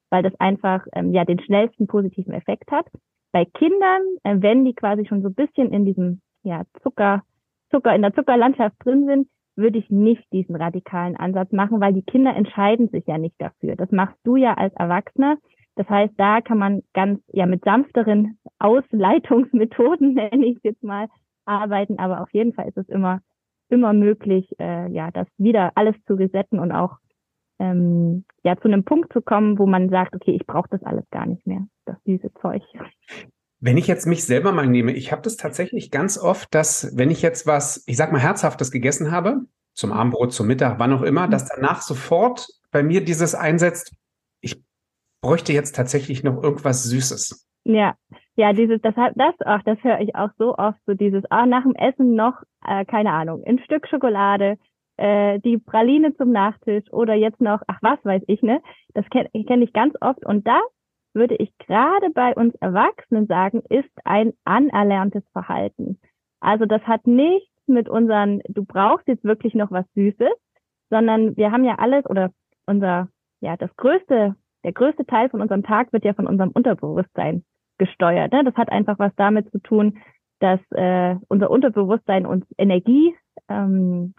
weil 0.10 0.24
das 0.24 0.34
einfach 0.40 0.86
ähm, 0.94 1.14
ja 1.14 1.26
den 1.26 1.40
schnellsten 1.40 1.88
positiven 1.88 2.34
Effekt 2.34 2.72
hat. 2.72 2.86
Bei 3.32 3.46
Kindern, 3.46 4.02
äh, 4.24 4.38
wenn 4.40 4.66
die 4.66 4.74
quasi 4.74 5.06
schon 5.06 5.22
so 5.22 5.28
ein 5.28 5.36
bisschen 5.36 5.72
in 5.72 5.86
diesem 5.86 6.22
ja, 6.44 6.64
Zucker, 6.82 7.24
Zucker, 7.70 7.94
in 7.94 8.02
der 8.02 8.14
Zuckerlandschaft 8.14 8.76
drin 8.84 9.06
sind, 9.06 9.28
würde 9.60 9.78
ich 9.78 9.90
nicht 9.90 10.26
diesen 10.34 10.56
radikalen 10.56 11.16
Ansatz 11.16 11.52
machen, 11.52 11.80
weil 11.80 11.94
die 11.94 12.02
Kinder 12.02 12.36
entscheiden 12.36 12.90
sich 12.90 13.06
ja 13.06 13.18
nicht 13.18 13.36
dafür. 13.40 13.76
Das 13.76 13.92
machst 13.92 14.18
du 14.24 14.36
ja 14.36 14.56
als 14.56 14.74
Erwachsener. 14.76 15.38
Das 15.76 15.88
heißt, 15.88 16.14
da 16.18 16.42
kann 16.42 16.58
man 16.58 16.82
ganz 16.94 17.22
ja 17.32 17.46
mit 17.46 17.64
sanfteren 17.64 18.40
Ausleitungsmethoden, 18.58 20.14
nenne 20.16 20.46
ich 20.46 20.58
es 20.58 20.64
jetzt 20.64 20.84
mal, 20.84 21.08
arbeiten. 21.46 22.00
Aber 22.00 22.22
auf 22.22 22.34
jeden 22.34 22.54
Fall 22.54 22.68
ist 22.68 22.78
es 22.78 22.90
immer 22.90 23.22
immer 23.70 23.94
möglich, 23.94 24.50
äh, 24.60 24.92
ja, 24.92 25.12
das 25.12 25.28
wieder 25.38 25.72
alles 25.76 25.96
zu 26.06 26.16
resetten 26.16 26.60
und 26.60 26.72
auch 26.72 26.98
ähm, 27.60 28.26
ja 28.44 28.58
zu 28.58 28.68
einem 28.68 28.84
Punkt 28.84 29.14
zu 29.14 29.22
kommen, 29.22 29.60
wo 29.60 29.66
man 29.66 29.90
sagt, 29.90 30.16
okay, 30.16 30.32
ich 30.32 30.46
brauche 30.46 30.70
das 30.70 30.84
alles 30.84 31.08
gar 31.12 31.26
nicht 31.26 31.46
mehr, 31.46 31.66
das 31.86 31.98
süße 32.06 32.34
Zeug. 32.42 32.64
Wenn 33.62 33.78
ich 33.78 33.88
jetzt 33.88 34.08
mich 34.08 34.24
selber 34.24 34.52
mal 34.52 34.68
nehme, 34.68 34.94
ich 34.94 35.12
habe 35.12 35.22
das 35.22 35.36
tatsächlich 35.36 35.92
ganz 35.92 36.18
oft, 36.18 36.54
dass 36.56 36.96
wenn 36.96 37.12
ich 37.12 37.22
jetzt 37.22 37.46
was, 37.46 37.84
ich 37.88 37.98
sag 37.98 38.12
mal, 38.12 38.22
herzhaftes 38.22 38.72
gegessen 38.72 39.12
habe, 39.12 39.42
zum 39.74 39.92
Abendbrot, 39.92 40.34
zum 40.34 40.48
Mittag, 40.48 40.80
wann 40.80 40.94
auch 40.94 41.02
immer, 41.02 41.28
mhm. 41.28 41.32
dass 41.32 41.48
danach 41.48 41.82
sofort 41.82 42.48
bei 42.72 42.84
mir 42.84 43.04
dieses 43.04 43.36
einsetzt, 43.36 43.94
ich 44.42 44.62
bräuchte 45.22 45.54
jetzt 45.54 45.76
tatsächlich 45.76 46.24
noch 46.24 46.42
irgendwas 46.42 46.84
Süßes. 46.84 47.48
Ja, 47.66 47.96
ja, 48.36 48.54
dieses, 48.54 48.82
das 48.82 48.96
hat 48.96 49.14
das, 49.16 49.36
ach, 49.46 49.62
das 49.64 49.78
höre 49.84 50.00
ich 50.00 50.16
auch 50.16 50.30
so 50.38 50.56
oft, 50.56 50.80
so 50.86 50.94
dieses, 50.94 51.24
ah, 51.30 51.46
nach 51.46 51.64
dem 51.64 51.76
Essen 51.76 52.16
noch, 52.16 52.42
äh, 52.66 52.86
keine 52.86 53.12
Ahnung, 53.12 53.44
ein 53.46 53.60
Stück 53.60 53.88
Schokolade, 53.88 54.58
äh, 54.96 55.40
die 55.40 55.58
Praline 55.58 56.16
zum 56.16 56.32
Nachtisch 56.32 56.86
oder 56.92 57.14
jetzt 57.14 57.42
noch, 57.42 57.62
ach 57.68 57.80
was 57.82 58.00
weiß 58.04 58.24
ich, 58.28 58.42
ne? 58.42 58.62
Das 58.94 59.06
kenne 59.10 59.30
kenn 59.46 59.62
ich 59.62 59.74
ganz 59.74 59.94
oft 60.02 60.26
und 60.26 60.48
das 60.48 60.62
würde 61.20 61.36
ich 61.36 61.56
gerade 61.60 62.10
bei 62.16 62.34
uns 62.34 62.56
Erwachsenen 62.56 63.28
sagen, 63.28 63.62
ist 63.70 63.92
ein 64.06 64.34
anerlerntes 64.46 65.24
Verhalten. 65.34 66.00
Also 66.40 66.66
das 66.66 66.82
hat 66.84 67.06
nichts 67.06 67.52
mit 67.68 67.90
unseren, 67.90 68.42
du 68.48 68.66
brauchst 68.66 69.08
jetzt 69.08 69.24
wirklich 69.24 69.54
noch 69.54 69.70
was 69.70 69.86
Süßes, 69.94 70.32
sondern 70.90 71.38
wir 71.38 71.52
haben 71.52 71.66
ja 71.66 71.76
alles 71.76 72.06
oder 72.08 72.32
unser, 72.66 73.10
ja, 73.42 73.58
das 73.58 73.70
größte, 73.76 74.36
der 74.64 74.72
größte 74.72 75.06
Teil 75.06 75.30
von 75.30 75.42
unserem 75.42 75.64
Tag 75.64 75.94
wird 75.94 76.06
ja 76.06 76.14
von 76.14 76.26
unserem 76.26 76.52
Unterbewusstsein 76.52 77.44
gesteuert. 77.78 78.32
Ne? 78.32 78.44
Das 78.44 78.56
hat 78.56 78.72
einfach 78.72 78.98
was 78.98 79.12
damit 79.16 79.52
zu 79.52 79.60
tun, 79.60 80.00
dass 80.40 80.60
äh, 80.72 81.16
unser 81.28 81.52
Unterbewusstsein 81.52 82.26
uns 82.26 82.46
Energie 82.58 83.14
ähm, 83.50 84.14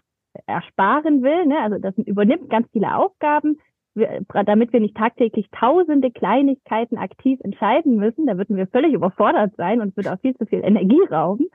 ersparen 0.45 1.23
will. 1.23 1.45
Ne? 1.47 1.59
Also 1.59 1.77
das 1.79 1.97
übernimmt 1.97 2.49
ganz 2.49 2.67
viele 2.71 2.95
Aufgaben, 2.95 3.59
wir, 3.93 4.21
damit 4.45 4.73
wir 4.73 4.79
nicht 4.79 4.95
tagtäglich 4.95 5.49
tausende 5.51 6.11
Kleinigkeiten 6.11 6.97
aktiv 6.97 7.39
entscheiden 7.43 7.97
müssen. 7.97 8.25
Da 8.25 8.37
würden 8.37 8.55
wir 8.55 8.67
völlig 8.67 8.93
überfordert 8.93 9.53
sein 9.57 9.81
und 9.81 9.95
würde 9.95 10.13
auch 10.13 10.19
viel 10.19 10.35
zu 10.35 10.45
viel 10.45 10.63
Energie 10.63 11.01
rauben. 11.11 11.47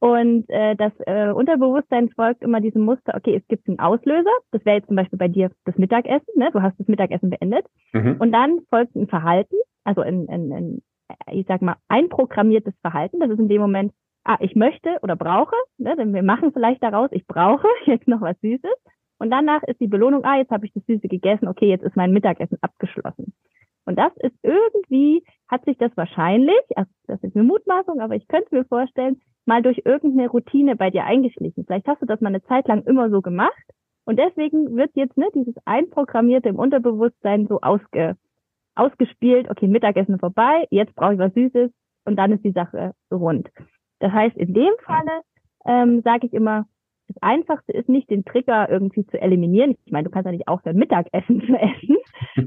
Und 0.00 0.48
äh, 0.48 0.76
das 0.76 0.92
äh, 1.06 1.32
Unterbewusstsein 1.32 2.08
folgt 2.10 2.42
immer 2.42 2.60
diesem 2.60 2.82
Muster, 2.82 3.14
okay, 3.16 3.34
es 3.34 3.46
gibt 3.48 3.68
einen 3.68 3.80
Auslöser, 3.80 4.30
das 4.52 4.64
wäre 4.64 4.76
jetzt 4.76 4.86
zum 4.86 4.94
Beispiel 4.94 5.18
bei 5.18 5.26
dir 5.26 5.50
das 5.64 5.76
Mittagessen, 5.76 6.34
ne? 6.36 6.50
du 6.52 6.62
hast 6.62 6.78
das 6.78 6.86
Mittagessen 6.86 7.30
beendet. 7.30 7.66
Mhm. 7.92 8.16
Und 8.20 8.30
dann 8.30 8.60
folgt 8.70 8.94
ein 8.94 9.08
Verhalten, 9.08 9.56
also 9.82 10.02
ein, 10.02 10.28
ein, 10.28 10.52
ein, 10.52 10.82
ich 11.32 11.46
sag 11.48 11.62
mal, 11.62 11.76
einprogrammiertes 11.88 12.74
Verhalten. 12.80 13.18
Das 13.18 13.30
ist 13.30 13.40
in 13.40 13.48
dem 13.48 13.60
Moment, 13.60 13.92
ah, 14.22 14.36
ich 14.38 14.54
möchte 14.54 14.98
oder 15.02 15.16
brauche, 15.16 15.56
ne? 15.78 15.96
denn 15.96 16.14
wir 16.14 16.22
machen 16.22 16.52
vielleicht 16.52 16.82
daraus, 16.82 17.08
ich 17.10 17.26
brauche 17.26 17.66
jetzt 17.86 18.06
noch 18.06 18.20
was 18.20 18.38
Süßes. 18.40 18.70
Und 19.18 19.30
danach 19.30 19.62
ist 19.64 19.80
die 19.80 19.88
Belohnung, 19.88 20.24
ah, 20.24 20.36
jetzt 20.38 20.50
habe 20.50 20.66
ich 20.66 20.72
das 20.72 20.84
Süße 20.86 21.08
gegessen, 21.08 21.48
okay, 21.48 21.68
jetzt 21.68 21.84
ist 21.84 21.96
mein 21.96 22.12
Mittagessen 22.12 22.58
abgeschlossen. 22.60 23.32
Und 23.84 23.98
das 23.98 24.12
ist 24.18 24.34
irgendwie, 24.42 25.24
hat 25.48 25.64
sich 25.64 25.78
das 25.78 25.90
wahrscheinlich, 25.96 26.60
also 26.76 26.90
das 27.06 27.22
ist 27.22 27.34
eine 27.34 27.44
Mutmaßung, 27.44 28.00
aber 28.00 28.16
ich 28.16 28.28
könnte 28.28 28.54
mir 28.54 28.64
vorstellen, 28.66 29.20
mal 29.46 29.62
durch 29.62 29.80
irgendeine 29.84 30.28
Routine 30.28 30.76
bei 30.76 30.90
dir 30.90 31.04
eingeschlichen. 31.04 31.64
Vielleicht 31.64 31.88
hast 31.88 32.02
du 32.02 32.06
das 32.06 32.20
mal 32.20 32.28
eine 32.28 32.42
Zeit 32.42 32.68
lang 32.68 32.82
immer 32.82 33.08
so 33.08 33.22
gemacht 33.22 33.64
und 34.04 34.18
deswegen 34.18 34.76
wird 34.76 34.90
jetzt 34.94 35.16
ne, 35.16 35.28
dieses 35.34 35.54
Einprogrammierte 35.64 36.50
im 36.50 36.58
Unterbewusstsein 36.58 37.46
so 37.48 37.60
ausge, 37.62 38.16
ausgespielt, 38.74 39.50
okay, 39.50 39.66
Mittagessen 39.66 40.18
vorbei, 40.18 40.66
jetzt 40.70 40.94
brauche 40.94 41.14
ich 41.14 41.18
was 41.18 41.32
Süßes 41.32 41.70
und 42.04 42.16
dann 42.16 42.32
ist 42.32 42.44
die 42.44 42.52
Sache 42.52 42.92
rund. 43.10 43.48
Das 44.00 44.12
heißt, 44.12 44.36
in 44.36 44.54
dem 44.54 44.74
Falle 44.84 45.22
ähm, 45.66 46.02
sage 46.02 46.26
ich 46.26 46.34
immer, 46.34 46.66
das 47.08 47.16
Einfachste 47.20 47.72
ist 47.72 47.88
nicht, 47.88 48.10
den 48.10 48.24
Trigger 48.24 48.68
irgendwie 48.70 49.06
zu 49.06 49.20
eliminieren. 49.20 49.76
Ich 49.84 49.92
meine, 49.92 50.04
du 50.04 50.10
kannst 50.10 50.26
ja 50.26 50.32
nicht 50.32 50.48
aufhören, 50.48 50.76
Mittagessen 50.76 51.40
zu 51.46 51.54
essen, 51.54 51.96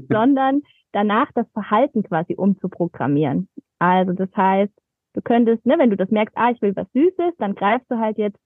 sondern 0.10 0.62
danach 0.92 1.30
das 1.34 1.48
Verhalten 1.52 2.02
quasi 2.02 2.34
umzuprogrammieren. 2.34 3.48
Also 3.78 4.12
das 4.12 4.28
heißt, 4.36 4.72
Du 5.14 5.20
könntest, 5.20 5.64
ne, 5.66 5.78
wenn 5.78 5.90
du 5.90 5.96
das 5.96 6.10
merkst, 6.10 6.36
ah, 6.36 6.50
ich 6.50 6.62
will 6.62 6.74
was 6.74 6.90
Süßes, 6.92 7.34
dann 7.38 7.54
greifst 7.54 7.90
du 7.90 7.98
halt 7.98 8.18
jetzt 8.18 8.38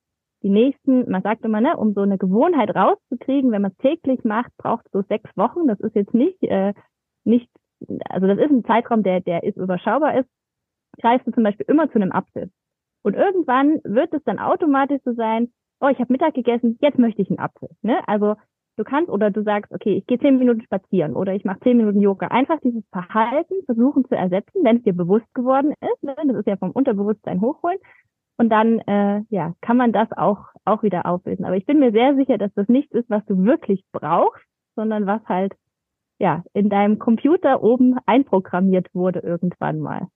die 0.42 0.50
nächsten, 0.50 1.08
man 1.10 1.22
sagt 1.22 1.44
immer, 1.44 1.60
ne, 1.60 1.76
um 1.76 1.94
so 1.94 2.02
eine 2.02 2.18
Gewohnheit 2.18 2.74
rauszukriegen, 2.74 3.52
wenn 3.52 3.62
man 3.62 3.72
es 3.72 3.78
täglich 3.78 4.24
macht, 4.24 4.50
braucht 4.58 4.86
es 4.86 4.92
so 4.92 5.02
sechs 5.02 5.30
Wochen. 5.36 5.66
Das 5.68 5.80
ist 5.80 5.94
jetzt 5.94 6.14
nicht, 6.14 6.42
äh, 6.42 6.74
nicht, 7.24 7.48
also 8.08 8.26
das 8.26 8.38
ist 8.38 8.50
ein 8.50 8.64
Zeitraum, 8.64 9.02
der, 9.02 9.20
der 9.20 9.44
ist 9.44 9.56
überschaubar 9.56 10.18
ist. 10.18 10.28
Greifst 11.00 11.26
du 11.26 11.32
zum 11.32 11.44
Beispiel 11.44 11.66
immer 11.68 11.90
zu 11.90 11.96
einem 11.96 12.12
Apfel. 12.12 12.50
Und 13.02 13.14
irgendwann 13.14 13.80
wird 13.84 14.12
es 14.12 14.24
dann 14.24 14.38
automatisch 14.38 15.00
so 15.04 15.12
sein, 15.12 15.52
oh, 15.80 15.88
ich 15.88 15.98
habe 15.98 16.12
Mittag 16.12 16.34
gegessen, 16.34 16.78
jetzt 16.80 16.98
möchte 16.98 17.22
ich 17.22 17.30
einen 17.30 17.38
Apfel. 17.38 17.68
Ne? 17.82 18.00
Also 18.06 18.36
Du 18.76 18.84
kannst 18.84 19.08
oder 19.08 19.30
du 19.30 19.42
sagst, 19.42 19.72
okay, 19.72 19.96
ich 19.96 20.06
gehe 20.06 20.18
zehn 20.18 20.38
Minuten 20.38 20.60
spazieren 20.60 21.16
oder 21.16 21.32
ich 21.32 21.46
mache 21.46 21.60
zehn 21.60 21.78
Minuten 21.78 22.00
Yoga. 22.00 22.26
Einfach 22.28 22.60
dieses 22.62 22.84
Verhalten 22.92 23.54
versuchen 23.64 24.04
zu 24.06 24.14
ersetzen, 24.14 24.64
wenn 24.64 24.76
es 24.78 24.82
dir 24.82 24.92
bewusst 24.92 25.32
geworden 25.34 25.72
ist. 25.80 26.02
Ne? 26.02 26.14
Das 26.14 26.36
ist 26.36 26.46
ja 26.46 26.56
vom 26.56 26.72
Unterbewusstsein 26.72 27.40
hochholen. 27.40 27.78
Und 28.36 28.50
dann 28.50 28.80
äh, 28.80 29.22
ja, 29.30 29.54
kann 29.62 29.78
man 29.78 29.92
das 29.92 30.12
auch, 30.12 30.48
auch 30.66 30.82
wieder 30.82 31.06
auflösen. 31.06 31.46
Aber 31.46 31.56
ich 31.56 31.64
bin 31.64 31.78
mir 31.78 31.90
sehr 31.90 32.14
sicher, 32.16 32.36
dass 32.36 32.52
das 32.52 32.68
nichts 32.68 32.94
ist, 32.94 33.08
was 33.08 33.24
du 33.24 33.42
wirklich 33.44 33.82
brauchst, 33.92 34.44
sondern 34.74 35.06
was 35.06 35.24
halt 35.24 35.54
ja 36.18 36.44
in 36.52 36.68
deinem 36.68 36.98
Computer 36.98 37.62
oben 37.62 37.96
einprogrammiert 38.04 38.88
wurde 38.92 39.20
irgendwann 39.20 39.80
mal. 39.80 40.08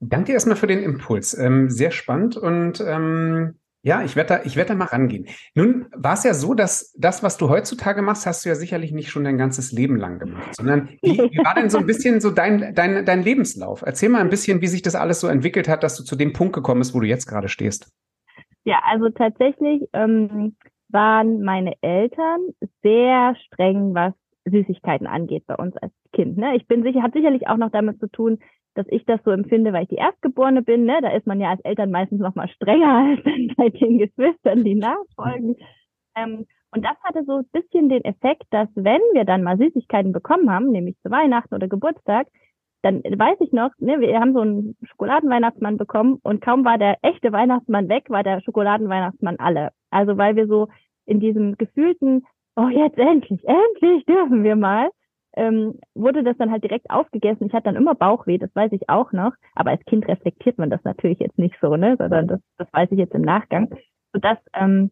Danke 0.00 0.32
erstmal 0.32 0.56
für 0.56 0.66
den 0.66 0.82
Impuls. 0.82 1.38
Ähm, 1.38 1.70
sehr 1.70 1.92
spannend 1.92 2.36
und 2.36 2.80
ähm, 2.80 3.54
ja, 3.82 4.02
ich 4.02 4.16
werde 4.16 4.28
da, 4.28 4.40
ich 4.44 4.56
werde 4.56 4.68
da 4.68 4.74
mal 4.74 4.86
rangehen. 4.86 5.26
Nun 5.54 5.86
war 5.94 6.14
es 6.14 6.24
ja 6.24 6.34
so, 6.34 6.54
dass 6.54 6.92
das, 6.98 7.22
was 7.22 7.36
du 7.36 7.48
heutzutage 7.48 8.02
machst, 8.02 8.26
hast 8.26 8.44
du 8.44 8.48
ja 8.48 8.54
sicherlich 8.54 8.92
nicht 8.92 9.10
schon 9.10 9.24
dein 9.24 9.38
ganzes 9.38 9.72
Leben 9.72 9.96
lang 9.96 10.18
gemacht, 10.18 10.54
sondern 10.56 10.88
wie, 11.02 11.18
wie 11.18 11.44
war 11.44 11.54
denn 11.54 11.70
so 11.70 11.78
ein 11.78 11.86
bisschen 11.86 12.20
so 12.20 12.30
dein, 12.30 12.74
dein, 12.74 13.04
dein 13.04 13.22
Lebenslauf? 13.22 13.82
Erzähl 13.82 14.08
mal 14.08 14.20
ein 14.20 14.30
bisschen, 14.30 14.60
wie 14.60 14.66
sich 14.66 14.82
das 14.82 14.94
alles 14.94 15.20
so 15.20 15.28
entwickelt 15.28 15.68
hat, 15.68 15.82
dass 15.82 15.96
du 15.96 16.02
zu 16.02 16.16
dem 16.16 16.32
Punkt 16.32 16.54
gekommen 16.54 16.80
bist, 16.80 16.94
wo 16.94 17.00
du 17.00 17.06
jetzt 17.06 17.26
gerade 17.26 17.48
stehst. 17.48 17.92
Ja, 18.64 18.80
also 18.84 19.10
tatsächlich 19.10 19.88
ähm, 19.92 20.56
waren 20.88 21.42
meine 21.42 21.74
Eltern 21.80 22.40
sehr 22.82 23.36
streng, 23.46 23.94
was 23.94 24.12
Süßigkeiten 24.50 25.06
angeht 25.06 25.44
bei 25.46 25.54
uns 25.54 25.76
als 25.76 25.92
Kind. 26.12 26.36
Ne? 26.36 26.56
Ich 26.56 26.66
bin 26.66 26.82
sicher, 26.82 27.02
hat 27.02 27.12
sicherlich 27.12 27.46
auch 27.48 27.56
noch 27.56 27.70
damit 27.70 28.00
zu 28.00 28.08
tun, 28.08 28.38
dass 28.78 28.86
ich 28.90 29.04
das 29.04 29.20
so 29.24 29.32
empfinde, 29.32 29.72
weil 29.72 29.82
ich 29.82 29.88
die 29.88 29.96
Erstgeborene 29.96 30.62
bin. 30.62 30.84
Ne? 30.84 30.98
Da 31.02 31.10
ist 31.10 31.26
man 31.26 31.40
ja 31.40 31.50
als 31.50 31.60
Eltern 31.62 31.90
meistens 31.90 32.20
noch 32.20 32.36
mal 32.36 32.48
strenger 32.48 32.86
als 33.10 33.24
dann 33.24 33.52
bei 33.56 33.68
den 33.70 33.98
Geschwistern, 33.98 34.64
die 34.64 34.76
nachfolgen. 34.76 35.56
Ähm, 36.16 36.46
und 36.70 36.84
das 36.84 36.96
hatte 37.02 37.24
so 37.24 37.38
ein 37.38 37.46
bisschen 37.52 37.88
den 37.88 38.04
Effekt, 38.04 38.44
dass 38.50 38.68
wenn 38.74 39.00
wir 39.12 39.24
dann 39.24 39.42
mal 39.42 39.58
Süßigkeiten 39.58 40.12
bekommen 40.12 40.50
haben, 40.50 40.70
nämlich 40.70 40.96
zu 41.02 41.10
Weihnachten 41.10 41.54
oder 41.54 41.66
Geburtstag, 41.66 42.28
dann 42.82 43.02
weiß 43.02 43.38
ich 43.40 43.52
noch, 43.52 43.70
ne, 43.78 43.98
wir 43.98 44.20
haben 44.20 44.34
so 44.34 44.40
einen 44.40 44.76
Schokoladenweihnachtsmann 44.84 45.78
bekommen 45.78 46.20
und 46.22 46.40
kaum 46.40 46.64
war 46.64 46.78
der 46.78 46.98
echte 47.02 47.32
Weihnachtsmann 47.32 47.88
weg, 47.88 48.08
war 48.08 48.22
der 48.22 48.40
Schokoladenweihnachtsmann 48.42 49.36
alle. 49.38 49.70
Also 49.90 50.16
weil 50.16 50.36
wir 50.36 50.46
so 50.46 50.68
in 51.04 51.18
diesem 51.18 51.56
gefühlten, 51.56 52.24
oh 52.54 52.68
jetzt 52.68 52.98
endlich, 52.98 53.40
endlich 53.48 54.04
dürfen 54.04 54.44
wir 54.44 54.54
mal, 54.54 54.90
ähm, 55.38 55.78
wurde 55.94 56.24
das 56.24 56.36
dann 56.36 56.50
halt 56.50 56.64
direkt 56.64 56.90
aufgegessen. 56.90 57.46
Ich 57.46 57.52
hatte 57.52 57.64
dann 57.64 57.76
immer 57.76 57.94
Bauchweh, 57.94 58.38
das 58.38 58.54
weiß 58.54 58.72
ich 58.72 58.88
auch 58.88 59.12
noch. 59.12 59.32
Aber 59.54 59.70
als 59.70 59.84
Kind 59.84 60.06
reflektiert 60.08 60.58
man 60.58 60.68
das 60.68 60.82
natürlich 60.84 61.20
jetzt 61.20 61.38
nicht 61.38 61.54
so, 61.60 61.76
ne? 61.76 61.96
Sondern 61.96 62.26
das, 62.26 62.40
das 62.58 62.68
weiß 62.72 62.90
ich 62.90 62.98
jetzt 62.98 63.14
im 63.14 63.22
Nachgang. 63.22 63.70
Sodass 64.12 64.38
ähm, 64.54 64.90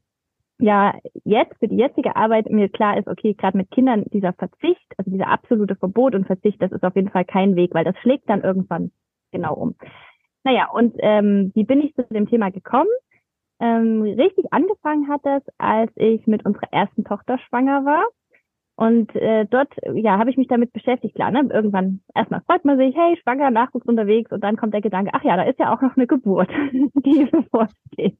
ja 0.59 0.95
jetzt 1.25 1.59
für 1.59 1.69
die 1.69 1.76
jetzige 1.76 2.17
Arbeit 2.17 2.49
mir 2.50 2.69
klar 2.69 2.97
ist, 2.97 3.09
okay, 3.09 3.35
gerade 3.35 3.57
mit 3.57 3.71
Kindern 3.71 4.05
dieser 4.12 4.33
Verzicht, 4.33 4.87
also 4.97 5.11
dieser 5.11 5.29
absolute 5.29 5.76
Verbot 5.76 6.15
und 6.15 6.26
Verzicht, 6.26 6.62
das 6.62 6.73
ist 6.73 6.85
auf 6.85 6.97
jeden 6.97 7.11
Fall 7.11 7.25
kein 7.25 7.57
Weg, 7.57 7.75
weil 7.75 7.85
das 7.85 7.99
schlägt 7.99 8.31
dann 8.31 8.43
irgendwann 8.43 8.93
genau 9.33 9.55
um. 9.55 9.75
Naja, 10.45 10.69
und 10.71 10.95
ähm, 11.00 11.50
wie 11.55 11.65
bin 11.65 11.81
ich 11.81 11.95
zu 11.95 12.05
dem 12.05 12.29
Thema 12.29 12.50
gekommen? 12.50 12.91
Ähm, 13.59 14.03
richtig 14.03 14.53
angefangen 14.53 15.09
hat 15.09 15.23
das, 15.25 15.43
als 15.59 15.91
ich 15.97 16.26
mit 16.26 16.45
unserer 16.47 16.73
ersten 16.73 17.05
Tochter 17.05 17.38
schwanger 17.38 17.85
war. 17.85 18.05
Und 18.76 19.14
äh, 19.16 19.47
dort, 19.47 19.73
ja, 19.95 20.18
habe 20.18 20.28
ich 20.28 20.37
mich 20.37 20.49
damit 20.49 20.73
beschäftigt. 20.73 21.14
Klar, 21.14 21.30
ne? 21.30 21.49
irgendwann 21.50 22.00
erstmal 22.14 22.42
freut 22.42 22.64
man 22.66 22.76
sich, 22.76 22.95
hey, 22.95 23.18
schwanger, 23.23 23.50
Nachwuchs 23.50 23.87
unterwegs, 23.87 24.30
und 24.30 24.45
dann 24.45 24.56
kommt 24.56 24.75
der 24.75 24.83
Gedanke, 24.83 25.12
ach 25.14 25.25
ja, 25.25 25.37
da 25.37 25.45
ist 25.45 25.59
ja 25.59 25.75
auch 25.75 25.80
noch 25.80 25.97
eine 25.97 26.06
Geburt, 26.06 26.50
die 26.95 27.25
bevorsteht. 27.25 28.18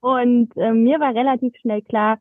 Und 0.00 0.50
äh, 0.56 0.72
mir 0.72 0.98
war 0.98 1.14
relativ 1.14 1.54
schnell 1.60 1.80
klar, 1.82 2.18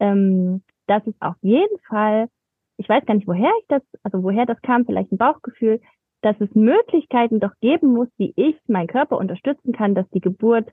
ähm, 0.00 0.62
dass 0.86 1.06
es 1.06 1.14
auf 1.20 1.36
jeden 1.40 1.78
Fall, 1.88 2.28
ich 2.76 2.88
weiß 2.88 3.06
gar 3.06 3.14
nicht, 3.14 3.26
woher 3.26 3.50
ich 3.60 3.66
das, 3.68 3.82
also 4.02 4.22
woher 4.22 4.44
das 4.44 4.60
kam, 4.60 4.84
vielleicht 4.84 5.12
ein 5.12 5.18
Bauchgefühl, 5.18 5.80
dass 6.20 6.38
es 6.40 6.54
Möglichkeiten 6.54 7.40
doch 7.40 7.52
geben 7.62 7.94
muss, 7.94 8.08
wie 8.18 8.34
ich 8.36 8.56
meinen 8.68 8.86
Körper 8.86 9.16
unterstützen 9.16 9.72
kann, 9.72 9.94
dass 9.94 10.08
die 10.10 10.20
Geburt 10.20 10.70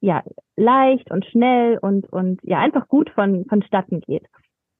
ja 0.00 0.22
leicht 0.56 1.10
und 1.10 1.26
schnell 1.26 1.78
und 1.78 2.10
und 2.12 2.40
ja 2.44 2.60
einfach 2.60 2.86
gut 2.86 3.10
von 3.10 3.44
vonstatten 3.46 4.00
geht. 4.00 4.24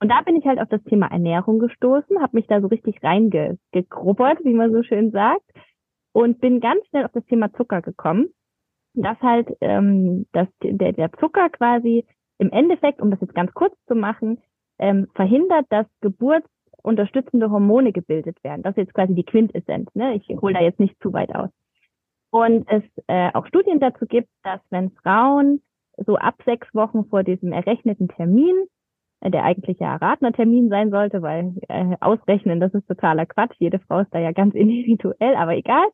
Und 0.00 0.08
da 0.10 0.20
bin 0.22 0.36
ich 0.36 0.46
halt 0.46 0.60
auf 0.60 0.68
das 0.68 0.82
Thema 0.84 1.06
Ernährung 1.08 1.58
gestoßen, 1.58 2.20
habe 2.20 2.36
mich 2.36 2.46
da 2.46 2.60
so 2.60 2.68
richtig 2.68 3.02
reingegrubbert, 3.02 4.44
wie 4.44 4.54
man 4.54 4.72
so 4.72 4.82
schön 4.82 5.10
sagt, 5.10 5.50
und 6.12 6.40
bin 6.40 6.60
ganz 6.60 6.86
schnell 6.86 7.04
auf 7.04 7.12
das 7.12 7.24
Thema 7.26 7.52
Zucker 7.54 7.82
gekommen. 7.82 8.28
Dass 8.94 9.20
halt 9.20 9.48
ähm, 9.60 10.26
dass 10.32 10.48
der, 10.62 10.92
der 10.92 11.12
Zucker 11.14 11.50
quasi 11.50 12.04
im 12.38 12.50
Endeffekt, 12.50 13.00
um 13.00 13.10
das 13.10 13.20
jetzt 13.20 13.34
ganz 13.34 13.52
kurz 13.52 13.74
zu 13.86 13.94
machen, 13.94 14.38
ähm, 14.78 15.08
verhindert, 15.14 15.66
dass 15.70 15.86
geburtsunterstützende 16.00 17.50
Hormone 17.50 17.92
gebildet 17.92 18.42
werden. 18.42 18.62
Das 18.62 18.72
ist 18.72 18.78
jetzt 18.84 18.94
quasi 18.94 19.14
die 19.14 19.24
Quintessenz. 19.24 19.92
Ne? 19.94 20.14
Ich 20.14 20.28
hole 20.40 20.54
da 20.54 20.60
jetzt 20.60 20.80
nicht 20.80 21.00
zu 21.02 21.12
weit 21.12 21.34
aus. 21.34 21.50
Und 22.30 22.66
es 22.68 22.82
äh, 23.06 23.30
auch 23.34 23.46
Studien 23.46 23.80
dazu 23.80 24.06
gibt, 24.06 24.28
dass 24.42 24.60
wenn 24.70 24.90
Frauen 24.90 25.62
so 25.96 26.16
ab 26.16 26.36
sechs 26.44 26.72
Wochen 26.74 27.04
vor 27.06 27.24
diesem 27.24 27.52
errechneten 27.52 28.08
Termin 28.08 28.54
der 29.24 29.44
eigentliche 29.44 29.84
Ratnertermin 29.84 30.68
sein 30.68 30.90
sollte, 30.90 31.22
weil 31.22 31.54
äh, 31.68 31.96
ausrechnen, 32.00 32.60
das 32.60 32.72
ist 32.74 32.86
totaler 32.86 33.26
Quatsch. 33.26 33.54
Jede 33.58 33.78
Frau 33.80 34.00
ist 34.00 34.14
da 34.14 34.18
ja 34.18 34.32
ganz 34.32 34.54
individuell, 34.56 35.34
aber 35.36 35.56
egal. 35.56 35.86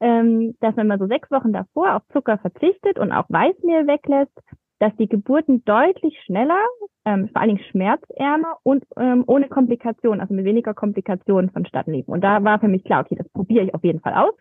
Ähm, 0.00 0.54
dass 0.60 0.76
wenn 0.76 0.86
man 0.86 1.00
so 1.00 1.06
sechs 1.06 1.28
Wochen 1.30 1.52
davor 1.52 1.96
auf 1.96 2.02
Zucker 2.12 2.38
verzichtet 2.38 2.98
und 2.98 3.10
auch 3.10 3.24
Weißmehl 3.28 3.88
weglässt, 3.88 4.32
dass 4.78 4.94
die 4.96 5.08
Geburten 5.08 5.64
deutlich 5.64 6.16
schneller, 6.24 6.60
ähm, 7.04 7.28
vor 7.30 7.40
allen 7.40 7.56
Dingen 7.56 7.68
schmerzärmer 7.70 8.58
und 8.62 8.84
ähm, 8.96 9.24
ohne 9.26 9.48
Komplikationen, 9.48 10.20
also 10.20 10.34
mit 10.34 10.44
weniger 10.44 10.72
Komplikationen 10.72 11.50
vonstatten 11.50 11.92
liefen. 11.92 12.12
Und 12.12 12.22
da 12.22 12.44
war 12.44 12.60
für 12.60 12.68
mich 12.68 12.84
klar, 12.84 13.04
okay, 13.04 13.16
das 13.16 13.28
probiere 13.30 13.64
ich 13.64 13.74
auf 13.74 13.82
jeden 13.82 14.00
Fall 14.00 14.14
aus. 14.14 14.34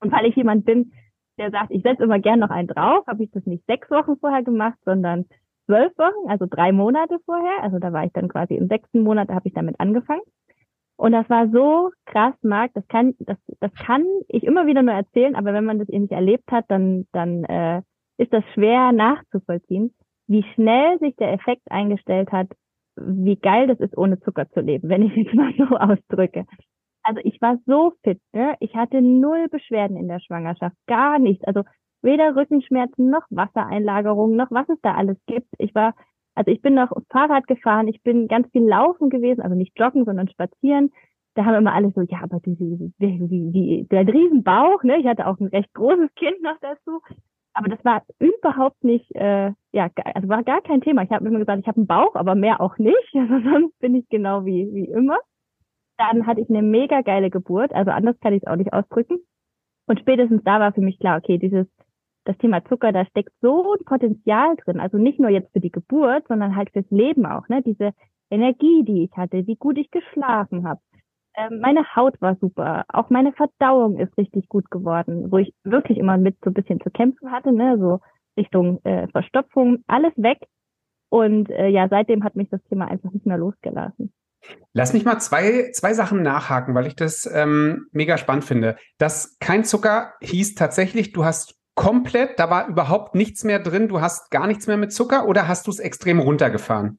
Und 0.00 0.10
weil 0.10 0.26
ich 0.26 0.36
jemand 0.36 0.64
bin, 0.64 0.92
der 1.38 1.50
sagt, 1.50 1.70
ich 1.70 1.82
setze 1.82 2.04
immer 2.04 2.18
gern 2.18 2.40
noch 2.40 2.50
einen 2.50 2.68
drauf, 2.68 3.06
habe 3.06 3.24
ich 3.24 3.30
das 3.30 3.44
nicht 3.46 3.64
sechs 3.66 3.90
Wochen 3.90 4.16
vorher 4.18 4.42
gemacht, 4.42 4.78
sondern 4.84 5.26
zwölf 5.68 5.96
Wochen, 5.98 6.28
also 6.28 6.46
drei 6.48 6.72
Monate 6.72 7.18
vorher. 7.26 7.62
Also 7.62 7.78
da 7.78 7.92
war 7.92 8.04
ich 8.04 8.12
dann 8.12 8.28
quasi 8.28 8.54
im 8.54 8.68
sechsten 8.68 9.02
Monat, 9.02 9.28
da 9.28 9.34
habe 9.34 9.46
ich 9.46 9.54
damit 9.54 9.78
angefangen. 9.78 10.22
Und 10.96 11.12
das 11.12 11.28
war 11.30 11.48
so 11.50 11.90
krass, 12.06 12.34
Marc, 12.42 12.72
das 12.74 12.86
kann, 12.88 13.14
das, 13.20 13.36
das 13.60 13.72
kann 13.74 14.04
ich 14.26 14.42
immer 14.42 14.66
wieder 14.66 14.82
nur 14.82 14.94
erzählen, 14.94 15.36
aber 15.36 15.52
wenn 15.52 15.64
man 15.64 15.78
das 15.78 15.88
eben 15.88 16.02
nicht 16.02 16.12
erlebt 16.12 16.50
hat, 16.50 16.64
dann, 16.68 17.06
dann 17.12 17.44
äh, 17.44 17.82
ist 18.16 18.32
das 18.32 18.42
schwer 18.54 18.90
nachzuvollziehen, 18.90 19.94
wie 20.26 20.42
schnell 20.54 20.98
sich 20.98 21.14
der 21.14 21.32
Effekt 21.32 21.62
eingestellt 21.70 22.32
hat, 22.32 22.48
wie 22.96 23.36
geil 23.36 23.68
das 23.68 23.78
ist, 23.78 23.96
ohne 23.96 24.18
Zucker 24.20 24.48
zu 24.50 24.60
leben, 24.60 24.88
wenn 24.88 25.02
ich 25.02 25.16
es 25.16 25.32
mal 25.34 25.52
so 25.56 25.76
ausdrücke. 25.76 26.46
Also 27.04 27.20
ich 27.22 27.40
war 27.40 27.58
so 27.64 27.92
fit, 28.02 28.20
ne? 28.32 28.56
ich 28.58 28.74
hatte 28.74 29.00
null 29.00 29.48
Beschwerden 29.48 29.96
in 29.96 30.08
der 30.08 30.18
Schwangerschaft, 30.18 30.76
gar 30.88 31.20
nichts. 31.20 31.44
Also 31.44 31.62
weder 32.02 32.36
Rückenschmerzen 32.36 33.10
noch 33.10 33.22
Wassereinlagerungen 33.30 34.36
noch 34.36 34.50
was 34.50 34.68
es 34.68 34.80
da 34.82 34.94
alles 34.94 35.16
gibt. 35.26 35.48
Ich 35.58 35.74
war, 35.74 35.94
also 36.34 36.50
ich 36.50 36.60
bin 36.60 36.74
noch 36.74 36.92
Fahrrad 37.10 37.46
gefahren, 37.46 37.88
ich 37.88 38.02
bin 38.02 38.28
ganz 38.28 38.50
viel 38.52 38.66
laufen 38.66 39.10
gewesen, 39.10 39.42
also 39.42 39.56
nicht 39.56 39.78
joggen, 39.78 40.04
sondern 40.04 40.28
spazieren. 40.28 40.92
Da 41.34 41.44
haben 41.44 41.54
immer 41.54 41.74
alle 41.74 41.90
so, 41.90 42.00
ja, 42.02 42.20
aber 42.22 42.40
die, 42.40 42.56
die, 42.56 42.92
die, 42.98 43.52
die, 43.52 43.88
der 43.88 44.06
Riesenbauch, 44.06 44.82
ne? 44.82 44.98
Ich 44.98 45.06
hatte 45.06 45.26
auch 45.26 45.38
ein 45.38 45.46
recht 45.46 45.72
großes 45.74 46.12
Kind 46.14 46.42
noch 46.42 46.58
dazu. 46.60 47.00
Aber 47.54 47.68
das 47.68 47.84
war 47.84 48.02
überhaupt 48.18 48.84
nicht, 48.84 49.12
äh, 49.16 49.52
ja, 49.72 49.90
also 50.14 50.28
war 50.28 50.44
gar 50.44 50.60
kein 50.60 50.80
Thema. 50.80 51.02
Ich 51.02 51.10
habe 51.10 51.26
immer 51.26 51.40
gesagt, 51.40 51.60
ich 51.60 51.66
habe 51.66 51.78
einen 51.78 51.86
Bauch, 51.86 52.14
aber 52.14 52.34
mehr 52.34 52.60
auch 52.60 52.78
nicht. 52.78 53.14
Also 53.14 53.40
sonst 53.50 53.78
bin 53.80 53.94
ich 53.94 54.08
genau 54.08 54.44
wie, 54.44 54.68
wie 54.72 54.86
immer. 54.86 55.18
Dann 55.96 56.26
hatte 56.26 56.40
ich 56.40 56.48
eine 56.48 56.62
mega 56.62 57.00
geile 57.00 57.30
Geburt, 57.30 57.72
also 57.72 57.90
anders 57.90 58.18
kann 58.20 58.32
ich 58.32 58.42
es 58.44 58.48
auch 58.48 58.54
nicht 58.54 58.72
ausdrücken. 58.72 59.18
Und 59.88 59.98
spätestens 59.98 60.42
da 60.44 60.60
war 60.60 60.72
für 60.72 60.82
mich 60.82 61.00
klar, 61.00 61.18
okay, 61.18 61.38
dieses 61.38 61.66
das 62.28 62.36
Thema 62.38 62.62
Zucker, 62.66 62.92
da 62.92 63.06
steckt 63.06 63.32
so 63.40 63.72
ein 63.72 63.84
Potenzial 63.86 64.54
drin. 64.56 64.80
Also 64.80 64.98
nicht 64.98 65.18
nur 65.18 65.30
jetzt 65.30 65.50
für 65.52 65.60
die 65.60 65.72
Geburt, 65.72 66.28
sondern 66.28 66.54
halt 66.54 66.70
fürs 66.70 66.90
Leben 66.90 67.24
auch. 67.24 67.48
Ne? 67.48 67.62
Diese 67.62 67.92
Energie, 68.30 68.84
die 68.84 69.04
ich 69.04 69.16
hatte, 69.16 69.46
wie 69.46 69.56
gut 69.56 69.78
ich 69.78 69.90
geschlafen 69.90 70.68
habe. 70.68 70.80
Ähm, 71.34 71.60
meine 71.60 71.84
Haut 71.96 72.20
war 72.20 72.36
super. 72.36 72.84
Auch 72.88 73.08
meine 73.08 73.32
Verdauung 73.32 73.98
ist 73.98 74.16
richtig 74.18 74.48
gut 74.48 74.70
geworden, 74.70 75.32
wo 75.32 75.38
ich 75.38 75.54
wirklich 75.64 75.96
immer 75.96 76.18
mit 76.18 76.36
so 76.44 76.50
ein 76.50 76.54
bisschen 76.54 76.80
zu 76.80 76.90
kämpfen 76.90 77.30
hatte, 77.32 77.50
ne? 77.50 77.78
so 77.78 78.00
Richtung 78.36 78.84
äh, 78.84 79.08
Verstopfung, 79.08 79.82
alles 79.86 80.12
weg. 80.16 80.38
Und 81.08 81.48
äh, 81.48 81.68
ja, 81.68 81.88
seitdem 81.88 82.24
hat 82.24 82.36
mich 82.36 82.50
das 82.50 82.62
Thema 82.64 82.88
einfach 82.88 83.10
nicht 83.10 83.24
mehr 83.24 83.38
losgelassen. 83.38 84.12
Lass 84.74 84.92
mich 84.92 85.04
mal 85.04 85.18
zwei, 85.18 85.70
zwei 85.72 85.94
Sachen 85.94 86.22
nachhaken, 86.22 86.74
weil 86.74 86.86
ich 86.86 86.94
das 86.94 87.28
ähm, 87.32 87.86
mega 87.92 88.18
spannend 88.18 88.44
finde. 88.44 88.76
Das 88.98 89.38
kein 89.40 89.64
Zucker 89.64 90.12
hieß 90.20 90.54
tatsächlich, 90.54 91.12
du 91.12 91.24
hast 91.24 91.57
komplett, 91.78 92.38
da 92.38 92.50
war 92.50 92.68
überhaupt 92.68 93.14
nichts 93.14 93.44
mehr 93.44 93.60
drin, 93.60 93.86
du 93.88 94.00
hast 94.00 94.30
gar 94.30 94.46
nichts 94.48 94.66
mehr 94.66 94.76
mit 94.76 94.92
Zucker 94.92 95.28
oder 95.28 95.46
hast 95.46 95.66
du 95.66 95.70
es 95.70 95.78
extrem 95.78 96.18
runtergefahren? 96.18 96.98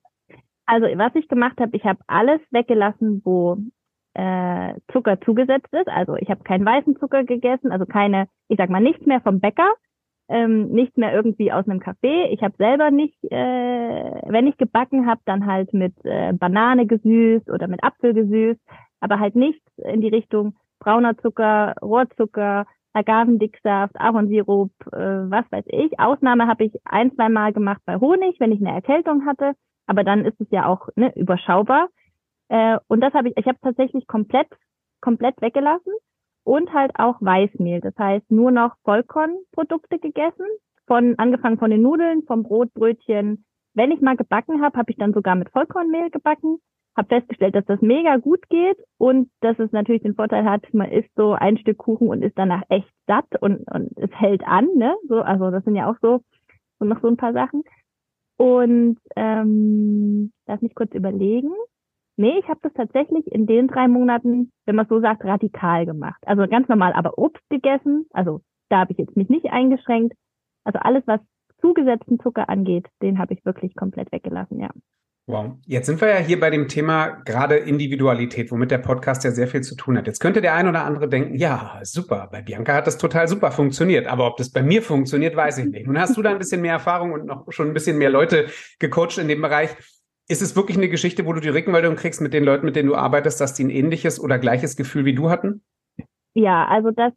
Also 0.66 0.86
was 0.86 1.14
ich 1.16 1.28
gemacht 1.28 1.60
habe, 1.60 1.76
ich 1.76 1.84
habe 1.84 2.00
alles 2.08 2.40
weggelassen, 2.52 3.22
wo 3.26 3.58
äh, 4.14 4.74
Zucker 4.92 5.20
zugesetzt 5.22 5.74
ist. 5.74 5.90
Also 5.90 6.16
ich 6.16 6.30
habe 6.30 6.44
keinen 6.44 6.66
weißen 6.66 6.98
Zucker 6.98 7.26
gegessen, 7.26 7.72
also 7.72 7.86
keine, 7.86 8.28
ich 8.48 8.58
sag 8.58 8.70
mal 8.70 8.80
nichts 8.80 9.06
mehr 9.06 9.22
vom 9.22 9.40
Bäcker. 9.40 9.70
ähm, 10.30 10.70
nicht 10.70 10.98
mehr 10.98 11.12
irgendwie 11.12 11.52
aus 11.52 11.68
einem 11.68 11.80
Café. 11.80 12.28
Ich 12.32 12.42
habe 12.44 12.54
selber 12.58 12.92
nicht, 12.92 13.18
äh, 13.24 14.22
wenn 14.28 14.48
ich 14.48 14.58
gebacken 14.58 15.08
habe, 15.08 15.22
dann 15.26 15.48
halt 15.48 15.74
mit 15.74 15.94
äh, 16.04 16.34
Banane 16.34 16.86
gesüßt 16.86 17.50
oder 17.50 17.68
mit 17.68 17.84
Apfel 17.84 18.14
gesüßt, 18.14 18.62
aber 19.00 19.20
halt 19.20 19.36
nicht 19.36 19.62
in 19.78 20.02
die 20.02 20.10
Richtung 20.10 20.56
brauner 20.80 21.18
Zucker, 21.18 21.74
Rohrzucker, 21.82 22.66
Agavendicksaft, 23.00 23.96
Ahornsirup, 24.00 24.72
äh, 24.92 24.98
was 25.30 25.46
weiß 25.52 25.66
ich. 25.68 26.00
Ausnahme 26.00 26.48
habe 26.48 26.66
ich 26.66 26.74
ein, 26.86 27.14
zwei 27.16 27.30
Mal 27.30 27.54
gemacht 27.54 27.82
bei 27.86 27.98
Honig, 27.98 28.40
wenn 28.40 28.52
ich 28.52 28.60
eine 28.60 28.74
Erkältung 28.76 29.26
hatte, 29.26 29.54
aber 29.88 30.04
dann 30.04 30.26
ist 30.26 30.40
es 30.40 30.48
ja 30.52 30.66
auch 30.66 30.90
ne, 30.96 31.14
überschaubar. 31.16 31.90
Äh, 32.50 32.78
und 32.88 33.02
das 33.02 33.14
habe 33.14 33.30
ich, 33.30 33.38
ich 33.38 33.46
habe 33.46 33.58
tatsächlich 33.62 34.08
komplett, 34.08 34.48
komplett 35.02 35.42
weggelassen 35.42 35.94
und 36.44 36.74
halt 36.74 36.92
auch 36.96 37.22
Weißmehl. 37.22 37.82
Das 37.82 37.96
heißt 37.98 38.30
nur 38.32 38.52
noch 38.52 38.76
Vollkornprodukte 38.84 40.00
gegessen, 40.00 40.46
von 40.88 41.16
angefangen 41.18 41.60
von 41.60 41.72
den 41.72 41.82
Nudeln, 41.82 42.24
vom 42.24 42.44
Brot, 42.44 42.74
Brötchen. 42.74 43.46
Wenn 43.76 43.92
ich 43.92 44.02
mal 44.02 44.18
gebacken 44.18 44.62
habe, 44.62 44.78
habe 44.78 44.92
ich 44.92 44.98
dann 44.98 45.14
sogar 45.14 45.36
mit 45.36 45.50
Vollkornmehl 45.52 46.10
gebacken. 46.10 46.58
Habe 47.00 47.08
festgestellt, 47.08 47.56
dass 47.56 47.64
das 47.64 47.82
mega 47.82 48.18
gut 48.18 48.50
geht 48.50 48.78
und 48.98 49.30
dass 49.40 49.58
es 49.58 49.72
natürlich 49.72 50.02
den 50.02 50.16
Vorteil 50.16 50.44
hat, 50.44 50.66
man 50.74 50.92
isst 50.92 51.10
so 51.16 51.32
ein 51.32 51.58
Stück 51.58 51.78
Kuchen 51.78 52.10
und 52.10 52.22
ist 52.22 52.38
danach 52.38 52.64
echt 52.68 52.92
satt 53.08 53.26
und, 53.40 53.62
und 53.72 53.98
es 53.98 54.12
hält 54.12 54.44
an. 54.46 54.68
Ne? 54.76 54.94
So, 55.08 55.22
also 55.22 55.50
das 55.50 55.64
sind 55.64 55.78
ja 55.78 55.90
auch 55.90 55.96
so, 56.02 56.20
so 56.78 56.84
noch 56.84 57.02
so 57.02 57.08
ein 57.08 57.16
paar 57.16 57.32
Sachen. 57.32 57.64
Und 58.36 58.98
ähm, 59.16 60.34
lass 60.46 60.62
mich 60.62 60.76
kurz 60.76 60.94
überlegen. 60.94 61.54
Nee, 62.18 62.38
ich 62.38 62.50
habe 62.50 62.60
das 62.64 62.74
tatsächlich 62.74 63.26
in 63.28 63.48
den 63.48 63.70
drei 63.70 63.88
Monaten, 63.88 64.52
wenn 64.66 64.76
man 64.76 64.88
so 64.90 65.00
sagt, 65.00 65.24
radikal 65.24 65.86
gemacht. 65.86 66.22
Also 66.26 66.48
ganz 66.48 66.68
normal, 66.68 66.92
aber 66.92 67.18
Obst 67.18 67.50
gegessen. 67.50 68.08
Also 68.12 68.42
da 68.68 68.80
habe 68.80 68.92
ich 68.92 68.98
jetzt 68.98 69.16
mich 69.16 69.30
nicht 69.30 69.46
eingeschränkt. 69.46 70.18
Also 70.66 70.80
alles, 70.80 71.04
was 71.06 71.22
zugesetzten 71.62 72.20
Zucker 72.20 72.50
angeht, 72.50 72.88
den 73.02 73.20
habe 73.20 73.36
ich 73.36 73.46
wirklich 73.46 73.74
komplett 73.74 74.12
weggelassen, 74.12 74.60
ja. 74.60 74.70
Wow. 75.30 75.60
Jetzt 75.68 75.86
sind 75.86 76.02
wir 76.02 76.08
ja 76.08 76.16
hier 76.16 76.40
bei 76.40 76.50
dem 76.50 76.68
Thema 76.68 77.22
gerade 77.24 77.56
Individualität, 77.56 78.50
womit 78.50 78.72
der 78.72 78.80
Podcast 78.80 79.24
ja 79.24 79.30
sehr 79.30 79.48
viel 79.48 79.62
zu 79.62 79.76
tun 79.76 79.96
hat. 79.96 80.08
Jetzt 80.08 80.22
könnte 80.22 80.42
der 80.42 80.56
ein 80.56 80.68
oder 80.68 80.86
andere 80.86 81.08
denken, 81.08 81.36
ja, 81.36 81.80
super, 81.84 82.30
bei 82.32 82.42
Bianca 82.42 82.74
hat 82.74 82.88
das 82.88 82.98
total 82.98 83.28
super 83.28 83.52
funktioniert, 83.52 84.08
aber 84.08 84.26
ob 84.26 84.38
das 84.38 84.52
bei 84.52 84.64
mir 84.64 84.82
funktioniert, 84.82 85.36
weiß 85.36 85.60
ich 85.60 85.66
nicht. 85.68 85.86
Nun 85.86 86.00
hast 86.00 86.18
du 86.18 86.24
da 86.24 86.32
ein 86.32 86.40
bisschen 86.40 86.62
mehr 86.62 86.74
Erfahrung 86.74 87.12
und 87.12 87.28
noch 87.28 87.46
schon 87.52 87.68
ein 87.68 87.74
bisschen 87.76 88.00
mehr 88.00 88.10
Leute 88.10 88.48
gecoacht 88.80 89.20
in 89.20 89.28
dem 89.28 89.40
Bereich. 89.40 89.70
Ist 90.28 90.42
es 90.42 90.56
wirklich 90.56 90.78
eine 90.78 90.90
Geschichte, 90.90 91.28
wo 91.28 91.34
du 91.34 91.42
die 91.42 91.50
Rückmeldung 91.50 91.96
kriegst 91.96 92.22
mit 92.22 92.34
den 92.34 92.44
Leuten, 92.44 92.66
mit 92.66 92.76
denen 92.76 92.90
du 92.90 92.96
arbeitest, 92.96 93.40
dass 93.40 93.54
die 93.54 93.66
ein 93.66 93.70
ähnliches 93.70 94.20
oder 94.20 94.40
gleiches 94.40 94.76
Gefühl 94.78 95.06
wie 95.06 95.14
du 95.14 95.30
hatten? 95.30 95.62
Ja, 96.34 96.66
also 96.66 96.90
das, 96.90 97.14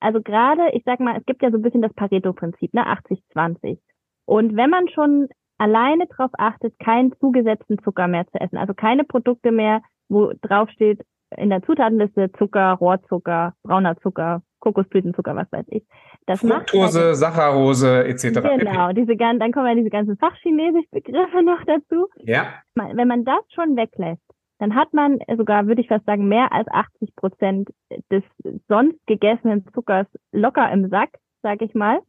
also 0.00 0.20
gerade, 0.20 0.62
ich 0.72 0.82
sag 0.84 0.98
mal, 0.98 1.16
es 1.16 1.24
gibt 1.26 1.42
ja 1.42 1.52
so 1.52 1.58
ein 1.58 1.62
bisschen 1.62 1.82
das 1.82 1.94
Pareto-Prinzip, 1.94 2.74
ne, 2.74 2.88
80-20. 2.88 3.78
Und 4.24 4.56
wenn 4.56 4.70
man 4.70 4.88
schon 4.88 5.28
alleine 5.62 6.06
darauf 6.08 6.32
achtet, 6.38 6.76
keinen 6.80 7.12
zugesetzten 7.20 7.78
Zucker 7.84 8.08
mehr 8.08 8.26
zu 8.26 8.40
essen, 8.40 8.56
also 8.56 8.74
keine 8.74 9.04
Produkte 9.04 9.52
mehr, 9.52 9.80
wo 10.08 10.32
drauf 10.42 10.68
steht 10.70 11.00
in 11.36 11.50
der 11.50 11.62
Zutatenliste 11.62 12.32
Zucker, 12.32 12.72
Rohrzucker, 12.72 13.54
brauner 13.62 13.96
Zucker, 13.98 14.42
Kokosblütenzucker, 14.58 15.36
was 15.36 15.50
weiß 15.52 15.66
ich. 15.68 15.84
Das 16.26 16.40
Fructose, 16.40 17.00
halt, 17.00 17.16
Saccharose 17.16 18.04
etc. 18.04 18.40
Genau, 18.58 18.92
diese 18.92 19.16
ganzen, 19.16 19.38
dann 19.38 19.52
kommen 19.52 19.68
ja 19.68 19.74
diese 19.76 19.90
ganzen 19.90 20.16
fachchinesischen 20.18 20.90
Begriffe 20.90 21.42
noch 21.44 21.62
dazu. 21.64 22.08
Ja. 22.16 22.54
Wenn 22.74 23.08
man 23.08 23.24
das 23.24 23.40
schon 23.54 23.76
weglässt, 23.76 24.22
dann 24.58 24.74
hat 24.74 24.92
man 24.92 25.20
sogar, 25.36 25.68
würde 25.68 25.80
ich 25.80 25.88
fast 25.88 26.06
sagen, 26.06 26.28
mehr 26.28 26.52
als 26.52 26.68
80 26.68 27.14
Prozent 27.14 27.70
des 28.10 28.24
sonst 28.68 28.98
gegessenen 29.06 29.64
Zuckers 29.72 30.06
locker 30.32 30.70
im 30.72 30.88
Sack, 30.88 31.10
sage 31.42 31.64
ich 31.64 31.74
mal. 31.74 32.00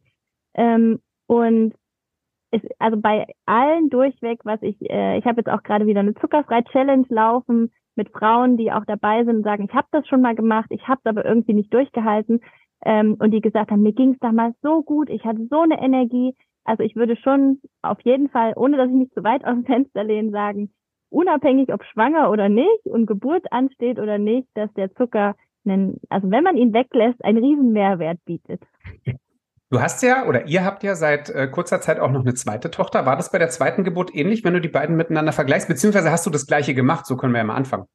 Ähm, 0.54 1.00
und 1.26 1.74
also 2.78 2.96
bei 2.96 3.26
allen 3.46 3.90
durchweg, 3.90 4.40
was 4.44 4.60
ich, 4.62 4.76
äh, 4.90 5.18
ich 5.18 5.24
habe 5.24 5.40
jetzt 5.40 5.50
auch 5.50 5.62
gerade 5.62 5.86
wieder 5.86 6.00
eine 6.00 6.14
Zuckerfrei-Challenge 6.14 7.06
laufen 7.08 7.72
mit 7.96 8.10
Frauen, 8.10 8.56
die 8.56 8.72
auch 8.72 8.84
dabei 8.86 9.24
sind 9.24 9.36
und 9.36 9.42
sagen, 9.44 9.66
ich 9.68 9.74
habe 9.74 9.86
das 9.92 10.06
schon 10.08 10.20
mal 10.20 10.34
gemacht, 10.34 10.66
ich 10.70 10.86
habe 10.88 11.00
es 11.04 11.08
aber 11.08 11.24
irgendwie 11.24 11.54
nicht 11.54 11.72
durchgehalten 11.72 12.40
ähm, 12.84 13.16
und 13.18 13.30
die 13.30 13.40
gesagt 13.40 13.70
haben, 13.70 13.82
mir 13.82 13.92
ging 13.92 14.12
es 14.12 14.18
damals 14.20 14.56
so 14.62 14.82
gut, 14.82 15.08
ich 15.10 15.24
hatte 15.24 15.46
so 15.50 15.60
eine 15.60 15.80
Energie. 15.80 16.34
Also 16.64 16.82
ich 16.82 16.96
würde 16.96 17.16
schon 17.16 17.60
auf 17.82 18.00
jeden 18.02 18.30
Fall, 18.30 18.54
ohne 18.56 18.76
dass 18.76 18.88
ich 18.88 18.94
mich 18.94 19.10
zu 19.12 19.22
weit 19.22 19.44
aus 19.44 19.54
dem 19.54 19.64
Fenster 19.64 20.02
lehne, 20.02 20.30
sagen, 20.30 20.70
unabhängig 21.10 21.72
ob 21.72 21.84
schwanger 21.84 22.30
oder 22.30 22.48
nicht 22.48 22.86
und 22.86 23.06
Geburt 23.06 23.52
ansteht 23.52 23.98
oder 23.98 24.18
nicht, 24.18 24.48
dass 24.54 24.72
der 24.74 24.92
Zucker, 24.94 25.36
einen, 25.64 26.00
also 26.08 26.30
wenn 26.30 26.44
man 26.44 26.56
ihn 26.56 26.72
weglässt, 26.72 27.24
einen 27.24 27.38
riesen 27.38 27.72
Mehrwert 27.72 28.18
bietet. 28.24 28.60
Du 29.74 29.80
hast 29.80 30.04
ja 30.04 30.24
oder 30.28 30.46
ihr 30.46 30.64
habt 30.64 30.84
ja 30.84 30.94
seit 30.94 31.30
äh, 31.30 31.48
kurzer 31.48 31.80
Zeit 31.80 31.98
auch 31.98 32.12
noch 32.12 32.20
eine 32.20 32.34
zweite 32.34 32.70
Tochter. 32.70 33.06
War 33.06 33.16
das 33.16 33.32
bei 33.32 33.38
der 33.38 33.48
zweiten 33.48 33.82
Geburt 33.82 34.14
ähnlich, 34.14 34.44
wenn 34.44 34.54
du 34.54 34.60
die 34.60 34.68
beiden 34.68 34.94
miteinander 34.94 35.32
vergleichst? 35.32 35.66
Beziehungsweise 35.66 36.12
hast 36.12 36.24
du 36.24 36.30
das 36.30 36.46
gleiche 36.46 36.74
gemacht? 36.74 37.06
So 37.06 37.16
können 37.16 37.32
wir 37.32 37.38
ja 37.38 37.44
mal 37.44 37.56
anfangen. 37.56 37.86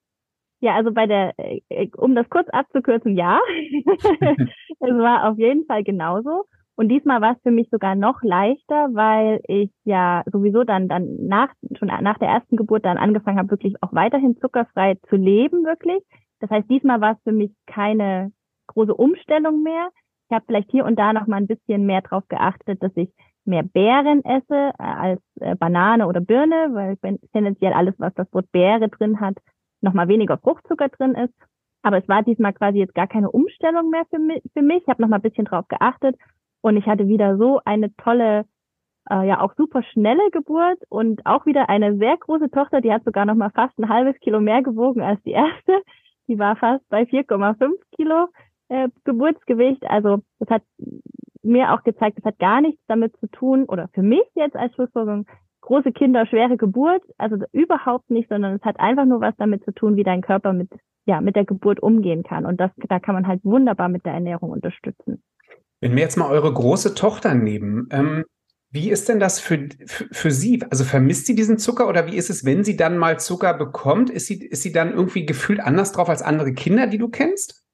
Ja, 0.60 0.76
also 0.76 0.92
bei 0.92 1.08
der, 1.08 1.32
äh, 1.38 1.88
um 1.96 2.16
das 2.16 2.30
kurz 2.30 2.50
abzukürzen, 2.50 3.16
ja. 3.16 3.40
es 4.20 4.90
war 4.90 5.30
auf 5.32 5.38
jeden 5.38 5.66
Fall 5.68 5.86
genauso. 5.86 6.44
Und 6.76 6.90
diesmal 6.90 7.22
war 7.22 7.38
es 7.38 7.42
für 7.44 7.52
mich 7.52 7.70
sogar 7.72 7.96
noch 7.96 8.22
leichter, 8.24 8.90
weil 8.92 9.40
ich 9.48 9.72
ja 9.86 10.24
sowieso 10.30 10.66
dann, 10.66 10.90
dann 10.90 11.28
nach, 11.28 11.54
schon 11.78 11.88
nach 11.88 12.18
der 12.18 12.28
ersten 12.28 12.58
Geburt 12.58 12.84
dann 12.84 12.98
angefangen 12.98 13.40
habe, 13.40 13.52
wirklich 13.52 13.76
auch 13.80 13.94
weiterhin 13.94 14.36
zuckerfrei 14.42 14.98
zu 15.08 15.16
leben, 15.16 15.64
wirklich. 15.64 16.04
Das 16.42 16.50
heißt, 16.50 16.70
diesmal 16.70 17.00
war 17.00 17.14
es 17.14 17.24
für 17.24 17.32
mich 17.32 17.52
keine 17.68 18.34
große 18.68 18.94
Umstellung 18.94 19.64
mehr. 19.64 19.88
Ich 20.30 20.36
habe 20.36 20.46
vielleicht 20.46 20.70
hier 20.70 20.86
und 20.86 20.98
da 21.00 21.12
noch 21.12 21.26
mal 21.26 21.38
ein 21.38 21.48
bisschen 21.48 21.88
mehr 21.88 22.02
drauf 22.02 22.24
geachtet, 22.28 22.84
dass 22.84 22.92
ich 22.96 23.10
mehr 23.46 23.64
Beeren 23.64 24.24
esse 24.24 24.72
äh, 24.78 24.84
als 24.84 25.22
äh, 25.40 25.56
Banane 25.56 26.06
oder 26.08 26.22
Birne, 26.22 26.70
weil 26.72 26.98
tendenziell 27.34 27.74
alles, 27.74 27.96
was 27.98 28.14
das 28.14 28.32
Wort 28.32 28.52
Beere 28.52 28.90
drin 28.90 29.20
hat, 29.20 29.38
nochmal 29.82 30.08
weniger 30.08 30.38
Fruchtzucker 30.38 30.90
drin 30.90 31.16
ist. 31.16 31.34
Aber 31.82 31.98
es 31.98 32.08
war 32.08 32.22
diesmal 32.22 32.54
quasi 32.54 32.78
jetzt 32.78 32.94
gar 32.94 33.08
keine 33.08 33.32
Umstellung 33.32 33.90
mehr 33.90 34.06
für 34.12 34.20
mich. 34.20 34.44
Für 34.54 34.62
mich. 34.62 34.84
Ich 34.84 34.88
habe 34.88 35.02
nochmal 35.02 35.18
ein 35.18 35.24
bisschen 35.24 35.46
drauf 35.46 35.68
geachtet 35.68 36.16
und 36.62 36.78
ich 36.78 36.86
hatte 36.86 37.08
wieder 37.08 37.38
so 37.38 37.60
eine 37.66 37.96
tolle, 37.96 38.46
äh, 39.10 39.28
ja 39.28 39.42
auch 39.42 39.56
super 39.56 39.82
schnelle 39.82 40.30
Geburt 40.30 40.78
und 40.90 41.26
auch 41.26 41.48
wieder 41.48 41.70
eine 41.70 41.98
sehr 41.98 42.18
große 42.18 42.52
Tochter, 42.52 42.82
die 42.82 42.94
hat 42.94 43.04
sogar 43.04 43.26
nochmal 43.26 43.50
fast 43.50 43.80
ein 43.80 43.90
halbes 43.90 44.20
Kilo 44.20 44.42
mehr 44.42 44.62
gewogen 44.62 45.02
als 45.02 45.20
die 45.24 45.32
erste. 45.32 45.82
Die 46.28 46.38
war 46.38 46.56
fast 46.56 46.88
bei 46.90 47.04
4,5 47.04 47.72
Kilo 47.96 48.28
äh, 48.70 48.90
Geburtsgewicht. 49.04 49.84
Also 49.84 50.22
das 50.40 50.50
hat 50.50 50.64
mir 51.44 51.74
auch 51.74 51.84
gezeigt, 51.84 52.18
das 52.18 52.26
hat 52.26 52.40
gar 52.40 52.62
nichts 52.62 52.82
damit 52.88 53.16
zu 53.18 53.28
tun 53.28 53.66
oder 53.66 53.90
für 53.94 54.04
mich 54.04 54.24
jetzt 54.36 54.56
als 54.56 54.74
Schlussfolgerung 54.76 55.26
große 55.62 55.92
Kinder, 55.92 56.26
schwere 56.26 56.58
Geburt, 56.58 57.04
also 57.18 57.38
überhaupt 57.52 58.10
nicht, 58.10 58.30
sondern 58.30 58.56
es 58.56 58.62
hat 58.64 58.80
einfach 58.80 59.06
nur 59.06 59.22
was 59.22 59.36
damit 59.38 59.64
zu 59.66 59.72
tun, 59.72 59.96
wie 59.98 60.04
dein 60.04 60.22
Körper 60.22 60.54
mit, 60.54 60.70
ja, 61.06 61.22
mit 61.22 61.36
der 61.36 61.46
Geburt 61.46 61.82
umgehen 61.82 62.24
kann. 62.24 62.46
Und 62.46 62.60
das, 62.60 62.72
da 62.88 63.00
kann 63.00 63.16
man 63.16 63.28
halt 63.28 63.44
wunderbar 63.44 63.90
mit 63.90 64.06
der 64.06 64.14
Ernährung 64.14 64.50
unterstützen. 64.52 65.22
Wenn 65.82 65.96
wir 65.96 66.02
jetzt 66.02 66.18
mal 66.18 66.32
eure 66.32 66.54
große 66.54 66.96
Tochter 66.96 67.36
nehmen, 67.36 67.88
ähm, 67.92 68.26
wie 68.72 68.90
ist 68.92 69.10
denn 69.10 69.20
das 69.20 69.40
für, 69.40 69.68
für, 69.86 70.08
für, 70.12 70.32
sie? 70.32 70.64
Also 70.70 70.84
vermisst 70.84 71.26
sie 71.26 71.36
diesen 71.36 71.58
Zucker 71.58 71.88
oder 71.88 72.06
wie 72.08 72.16
ist 72.16 72.30
es, 72.30 72.46
wenn 72.46 72.64
sie 72.64 72.78
dann 72.78 72.98
mal 72.98 73.20
Zucker 73.20 73.54
bekommt? 73.54 74.10
Ist 74.10 74.28
sie, 74.28 74.46
ist 74.46 74.62
sie 74.62 74.72
dann 74.72 74.92
irgendwie 74.92 75.26
gefühlt 75.26 75.60
anders 75.60 75.92
drauf 75.92 76.10
als 76.10 76.22
andere 76.22 76.54
Kinder, 76.54 76.88
die 76.88 77.00
du 77.00 77.10
kennst? 77.10 77.66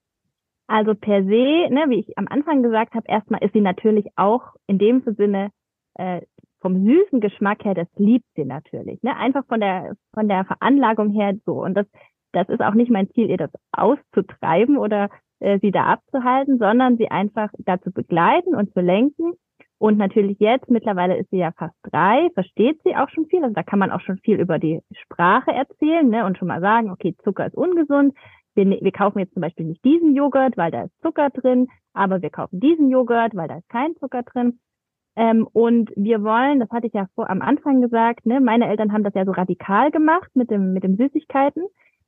Also 0.68 0.96
per 0.96 1.24
se, 1.24 1.70
ne, 1.70 1.86
wie 1.90 2.00
ich 2.00 2.18
am 2.18 2.28
Anfang 2.28 2.64
gesagt 2.64 2.96
habe, 2.96 3.06
erstmal 3.08 3.44
ist 3.44 3.54
sie 3.54 3.62
natürlich 3.62 4.08
auch 4.16 4.56
in 4.68 4.80
dem 4.80 5.02
Sinne 5.02 5.52
äh, 5.96 6.22
vom 6.62 6.84
süßen 6.84 7.22
Geschmack 7.22 7.64
her, 7.64 7.76
das 7.76 7.88
liebt 7.96 8.26
sie 8.36 8.46
natürlich. 8.46 9.02
Ne? 9.04 9.16
Einfach 9.16 9.46
von 9.46 9.60
der, 9.60 9.96
von 10.16 10.28
der 10.28 10.46
Veranlagung 10.46 11.12
her 11.12 11.36
so. 11.46 11.64
Und 11.64 11.76
das, 11.76 11.86
das 12.32 12.50
ist 12.50 12.62
auch 12.62 12.74
nicht 12.74 12.90
mein 12.90 13.10
Ziel, 13.12 13.30
ihr 13.30 13.38
das 13.38 13.52
auszutreiben 13.72 14.78
oder 14.78 15.10
äh, 15.40 15.60
sie 15.60 15.70
da 15.70 15.86
abzuhalten, 15.86 16.58
sondern 16.58 16.98
sie 16.98 17.12
einfach 17.12 17.50
dazu 17.60 17.92
begleiten 17.92 18.56
und 18.56 18.74
zu 18.74 18.80
lenken. 18.80 19.34
Und 19.78 19.98
natürlich 19.98 20.40
jetzt, 20.40 20.70
mittlerweile 20.72 21.18
ist 21.18 21.30
sie 21.30 21.38
ja 21.38 21.52
fast 21.52 21.76
drei, 21.84 22.30
versteht 22.34 22.82
sie 22.84 22.96
auch 22.96 23.10
schon 23.10 23.28
viel. 23.28 23.44
Also 23.44 23.54
da 23.54 23.62
kann 23.62 23.78
man 23.78 23.92
auch 23.92 24.02
schon 24.02 24.18
viel 24.20 24.40
über 24.40 24.58
die 24.58 24.82
Sprache 25.04 25.52
erzählen 25.52 26.10
ne? 26.10 26.26
und 26.26 26.40
schon 26.40 26.48
mal 26.48 26.62
sagen, 26.62 26.90
okay, 26.90 27.16
Zucker 27.24 27.46
ist 27.46 27.56
ungesund. 27.56 28.16
Wir, 28.56 28.66
ne-, 28.66 28.80
wir 28.82 28.92
kaufen 28.92 29.20
jetzt 29.20 29.34
zum 29.34 29.42
Beispiel 29.42 29.66
nicht 29.66 29.84
diesen 29.86 30.16
Joghurt, 30.16 30.58
weil 30.58 30.72
da 30.72 30.84
ist 30.84 31.02
Zucker 31.02 31.30
drin, 31.30 31.68
aber 31.94 32.22
wir 32.22 32.30
kaufen 32.30 32.60
diesen 32.60 32.90
Joghurt, 32.90 33.36
weil 33.36 33.48
da 33.48 33.58
ist 33.58 33.70
kein 33.70 33.96
Zucker 33.98 34.24
drin. 34.24 34.60
Ähm, 35.16 35.48
und 35.54 35.92
wir 35.96 36.24
wollen, 36.24 36.60
das 36.60 36.70
hatte 36.72 36.88
ich 36.88 36.94
ja 36.94 37.08
vor 37.16 37.30
am 37.30 37.42
Anfang 37.42 37.82
gesagt, 37.82 38.26
ne, 38.26 38.42
meine 38.42 38.68
Eltern 38.68 38.92
haben 38.92 39.04
das 39.04 39.14
ja 39.14 39.26
so 39.26 39.32
radikal 39.32 39.92
gemacht 39.92 40.30
mit 40.34 40.52
dem, 40.52 40.74
mit 40.74 40.84
dem 40.84 40.98
Süßigkeiten. 40.98 41.64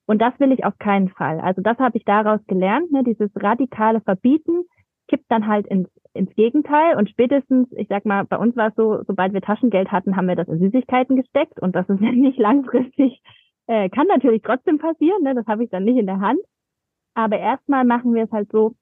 Und 0.05 0.21
das 0.21 0.39
will 0.39 0.51
ich 0.51 0.65
auf 0.65 0.77
keinen 0.77 1.09
Fall. 1.09 1.39
Also 1.39 1.61
das 1.61 1.77
habe 1.79 1.97
ich 1.97 2.05
daraus 2.05 2.39
gelernt, 2.47 2.91
ne, 2.91 3.03
dieses 3.03 3.29
radikale 3.35 4.01
Verbieten 4.01 4.63
kippt 5.07 5.25
dann 5.29 5.47
halt 5.47 5.67
ins, 5.67 5.89
ins 6.13 6.33
Gegenteil. 6.35 6.97
Und 6.97 7.09
spätestens, 7.09 7.71
ich 7.71 7.87
sag 7.87 8.05
mal, 8.05 8.25
bei 8.25 8.37
uns 8.37 8.55
war 8.55 8.69
es 8.69 8.75
so, 8.75 9.03
sobald 9.07 9.33
wir 9.33 9.41
Taschengeld 9.41 9.91
hatten, 9.91 10.15
haben 10.15 10.27
wir 10.27 10.35
das 10.35 10.47
in 10.47 10.59
Süßigkeiten 10.59 11.15
gesteckt. 11.15 11.61
Und 11.61 11.75
das 11.75 11.87
ist 11.89 12.01
nicht 12.01 12.37
langfristig, 12.37 13.21
äh, 13.67 13.89
kann 13.89 14.07
natürlich 14.07 14.41
trotzdem 14.41 14.77
passieren, 14.79 15.23
ne, 15.23 15.35
das 15.35 15.45
habe 15.47 15.63
ich 15.63 15.69
dann 15.69 15.83
nicht 15.83 15.97
in 15.97 16.05
der 16.07 16.19
Hand. 16.19 16.39
Aber 17.13 17.37
erstmal 17.39 17.83
machen 17.85 18.13
wir 18.13 18.23
es 18.23 18.31
halt 18.31 18.51
so, 18.51 18.75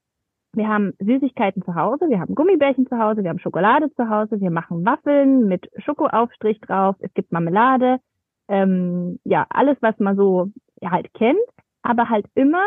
Wir 0.55 0.69
haben 0.69 0.93
Süßigkeiten 0.99 1.63
zu 1.63 1.75
Hause, 1.75 2.07
wir 2.09 2.19
haben 2.19 2.33
Gummibärchen 2.33 2.87
zu 2.87 2.97
Hause, 2.97 3.23
wir 3.23 3.29
haben 3.29 3.39
Schokolade 3.39 3.91
zu 3.93 4.09
Hause, 4.09 4.39
wir 4.39 4.51
machen 4.51 4.85
Waffeln 4.85 5.47
mit 5.47 5.69
Schokoaufstrich 5.77 6.59
drauf, 6.61 6.95
es 6.99 7.13
gibt 7.13 7.33
Marmelade, 7.33 7.99
ähm, 8.47 9.19
ja, 9.25 9.45
alles, 9.49 9.77
was 9.81 9.99
man 9.99 10.15
so 10.15 10.47
ja, 10.81 10.91
halt 10.91 11.13
kennt, 11.13 11.39
aber 11.81 12.09
halt 12.09 12.25
immer 12.35 12.63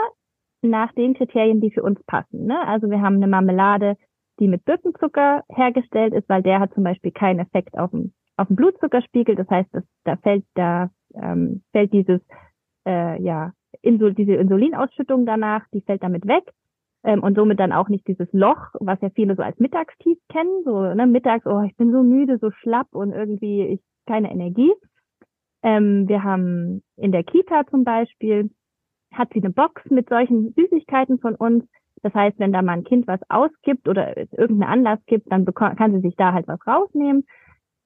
nach 0.60 0.92
den 0.92 1.14
Kriterien, 1.14 1.60
die 1.60 1.70
für 1.70 1.82
uns 1.82 2.02
passen. 2.04 2.46
Ne? 2.46 2.60
Also 2.66 2.90
wir 2.90 3.00
haben 3.00 3.16
eine 3.16 3.28
Marmelade, 3.28 3.96
die 4.38 4.48
mit 4.48 4.64
Birkenzucker 4.64 5.44
hergestellt 5.48 6.14
ist, 6.14 6.28
weil 6.28 6.42
der 6.42 6.60
hat 6.60 6.74
zum 6.74 6.84
Beispiel 6.84 7.12
keinen 7.12 7.40
Effekt 7.40 7.78
auf 7.78 7.90
den, 7.90 8.12
auf 8.36 8.48
den 8.48 8.56
Blutzuckerspiegel. 8.56 9.34
Das 9.34 9.48
heißt, 9.48 9.68
das, 9.72 9.84
da 10.04 10.16
fällt 10.16 10.44
da 10.54 10.90
ähm, 11.14 11.62
fällt 11.72 11.92
dieses 11.92 12.20
äh, 12.86 13.22
ja 13.22 13.52
Insul 13.82 14.14
diese 14.14 14.34
Insulinausschüttung 14.34 15.26
danach, 15.26 15.64
die 15.72 15.82
fällt 15.82 16.02
damit 16.02 16.26
weg 16.26 16.44
ähm, 17.04 17.22
und 17.22 17.36
somit 17.36 17.60
dann 17.60 17.72
auch 17.72 17.88
nicht 17.88 18.06
dieses 18.06 18.28
Loch, 18.32 18.74
was 18.80 19.00
ja 19.00 19.10
viele 19.10 19.36
so 19.36 19.42
als 19.42 19.58
Mittagstief 19.58 20.18
kennen, 20.28 20.62
so 20.64 20.82
ne, 20.94 21.06
mittags, 21.06 21.46
oh, 21.46 21.62
ich 21.62 21.76
bin 21.76 21.92
so 21.92 22.02
müde, 22.02 22.38
so 22.38 22.50
schlapp 22.50 22.88
und 22.92 23.12
irgendwie 23.12 23.62
ich 23.62 23.80
keine 24.06 24.30
Energie. 24.30 24.72
Ähm, 25.62 26.08
wir 26.08 26.22
haben 26.22 26.82
in 26.96 27.12
der 27.12 27.24
Kita 27.24 27.66
zum 27.66 27.84
Beispiel 27.84 28.50
hat 29.12 29.30
sie 29.32 29.40
eine 29.40 29.50
Box 29.50 29.82
mit 29.90 30.08
solchen 30.08 30.52
Süßigkeiten 30.54 31.18
von 31.18 31.34
uns. 31.34 31.64
Das 32.02 32.14
heißt, 32.14 32.38
wenn 32.38 32.52
da 32.52 32.62
mal 32.62 32.74
ein 32.74 32.84
Kind 32.84 33.06
was 33.06 33.20
ausgibt 33.28 33.88
oder 33.88 34.16
irgendeinen 34.16 34.86
Anlass 34.86 35.00
gibt, 35.06 35.30
dann 35.32 35.44
kann 35.54 35.92
sie 35.92 36.00
sich 36.00 36.14
da 36.16 36.32
halt 36.32 36.46
was 36.46 36.64
rausnehmen. 36.66 37.24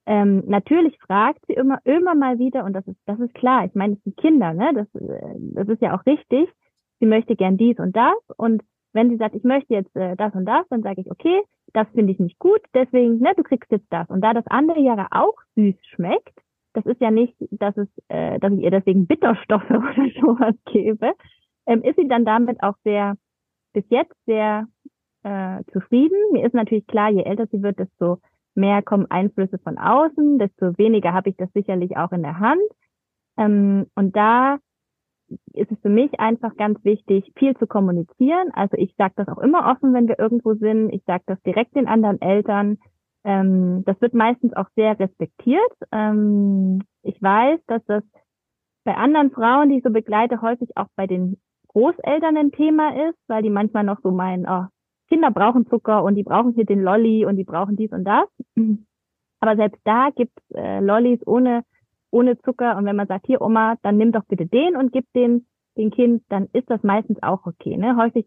Ähm, 0.05 0.43
natürlich 0.47 0.97
fragt 0.99 1.45
sie 1.47 1.53
immer, 1.53 1.79
immer 1.85 2.15
mal 2.15 2.37
wieder, 2.37 2.65
und 2.65 2.73
das 2.73 2.85
ist, 2.87 2.99
das 3.05 3.19
ist 3.19 3.33
klar. 3.33 3.65
Ich 3.65 3.73
meine, 3.73 3.93
es 3.93 4.03
sind 4.03 4.17
Kinder, 4.17 4.53
ne? 4.53 4.71
Das, 4.73 5.01
äh, 5.01 5.35
das 5.53 5.67
ist 5.69 5.81
ja 5.81 5.97
auch 5.97 6.05
richtig. 6.05 6.49
Sie 6.99 7.05
möchte 7.05 7.35
gern 7.35 7.57
dies 7.57 7.79
und 7.79 7.95
das. 7.95 8.15
Und 8.37 8.63
wenn 8.91 9.09
sie 9.09 9.17
sagt, 9.17 9.35
ich 9.35 9.43
möchte 9.43 9.73
jetzt 9.73 9.95
äh, 9.95 10.15
das 10.15 10.33
und 10.33 10.45
das, 10.45 10.67
dann 10.69 10.83
sage 10.83 11.01
ich, 11.01 11.09
okay, 11.09 11.41
das 11.73 11.87
finde 11.93 12.13
ich 12.13 12.19
nicht 12.19 12.37
gut, 12.39 12.61
deswegen, 12.73 13.19
ne, 13.19 13.33
du 13.35 13.43
kriegst 13.43 13.71
jetzt 13.71 13.87
das. 13.89 14.09
Und 14.09 14.21
da 14.21 14.33
das 14.33 14.45
andere 14.47 14.79
ja 14.79 15.07
auch 15.11 15.35
süß 15.55 15.75
schmeckt, 15.95 16.39
das 16.73 16.85
ist 16.85 17.01
ja 17.01 17.11
nicht, 17.11 17.35
dass 17.51 17.75
es, 17.77 17.87
äh, 18.09 18.39
dass 18.39 18.53
ich 18.53 18.59
ihr 18.59 18.71
deswegen 18.71 19.07
Bitterstoffe 19.07 19.69
oder 19.69 20.09
sowas 20.21 20.55
gebe, 20.65 21.13
ähm, 21.65 21.81
ist 21.83 21.95
sie 21.95 22.07
dann 22.07 22.25
damit 22.25 22.61
auch 22.61 22.75
sehr, 22.83 23.15
bis 23.73 23.85
jetzt 23.89 24.15
sehr 24.25 24.67
äh, 25.23 25.63
zufrieden. 25.71 26.17
Mir 26.31 26.45
ist 26.45 26.53
natürlich 26.53 26.85
klar, 26.87 27.09
je 27.09 27.23
älter 27.23 27.47
sie 27.47 27.61
wird, 27.63 27.79
desto 27.79 28.19
mehr 28.55 28.81
kommen 28.81 29.09
Einflüsse 29.09 29.57
von 29.59 29.77
außen, 29.77 30.39
desto 30.39 30.77
weniger 30.77 31.13
habe 31.13 31.29
ich 31.29 31.37
das 31.37 31.51
sicherlich 31.53 31.97
auch 31.97 32.11
in 32.11 32.23
der 32.23 32.39
Hand. 32.39 32.61
Ähm, 33.37 33.87
und 33.95 34.15
da 34.15 34.57
ist 35.53 35.71
es 35.71 35.79
für 35.81 35.89
mich 35.89 36.19
einfach 36.19 36.55
ganz 36.57 36.83
wichtig, 36.83 37.31
viel 37.37 37.55
zu 37.57 37.67
kommunizieren. 37.67 38.51
Also 38.53 38.77
ich 38.77 38.93
sage 38.97 39.13
das 39.15 39.27
auch 39.27 39.39
immer 39.39 39.71
offen, 39.71 39.93
wenn 39.93 40.07
wir 40.07 40.19
irgendwo 40.19 40.53
sind. 40.53 40.91
Ich 40.91 41.03
sage 41.05 41.23
das 41.25 41.41
direkt 41.43 41.75
den 41.75 41.87
anderen 41.87 42.21
Eltern. 42.21 42.77
Ähm, 43.23 43.83
das 43.85 43.99
wird 44.01 44.13
meistens 44.13 44.53
auch 44.53 44.67
sehr 44.75 44.99
respektiert. 44.99 45.71
Ähm, 45.91 46.81
ich 47.03 47.21
weiß, 47.21 47.59
dass 47.67 47.83
das 47.85 48.03
bei 48.83 48.95
anderen 48.95 49.31
Frauen, 49.31 49.69
die 49.69 49.77
ich 49.77 49.83
so 49.83 49.91
begleite, 49.91 50.41
häufig 50.41 50.75
auch 50.75 50.87
bei 50.95 51.07
den 51.07 51.37
Großeltern 51.69 52.37
ein 52.37 52.51
Thema 52.51 53.09
ist, 53.09 53.17
weil 53.27 53.41
die 53.41 53.49
manchmal 53.49 53.83
noch 53.83 53.99
so 54.03 54.11
meinen, 54.11 54.45
oh, 54.47 54.65
Kinder 55.13 55.29
brauchen 55.29 55.67
Zucker 55.67 56.03
und 56.03 56.15
die 56.15 56.23
brauchen 56.23 56.53
hier 56.53 56.65
den 56.65 56.81
Lolli 56.81 57.23
und 57.23 57.35
die 57.35 57.43
brauchen 57.43 57.75
dies 57.75 57.91
und 57.91 58.03
das. 58.03 58.25
Aber 59.41 59.55
selbst 59.55 59.79
da 59.83 60.09
gibt 60.09 60.31
es 60.49 60.55
äh, 60.55 60.79
Lollis 60.79 61.19
ohne, 61.27 61.63
ohne 62.09 62.39
Zucker. 62.39 62.77
Und 62.77 62.85
wenn 62.85 62.95
man 62.95 63.05
sagt, 63.05 63.27
hier 63.27 63.39
Oma, 63.39 63.75
dann 63.83 63.97
nimm 63.97 64.11
doch 64.11 64.25
bitte 64.25 64.47
den 64.47 64.75
und 64.75 64.91
gib 64.91 65.05
den, 65.13 65.45
den 65.77 65.91
Kind, 65.91 66.23
dann 66.29 66.47
ist 66.53 66.67
das 66.67 66.81
meistens 66.81 67.21
auch 67.21 67.45
okay. 67.45 67.77
Ne? 67.77 67.95
Häufig 67.95 68.25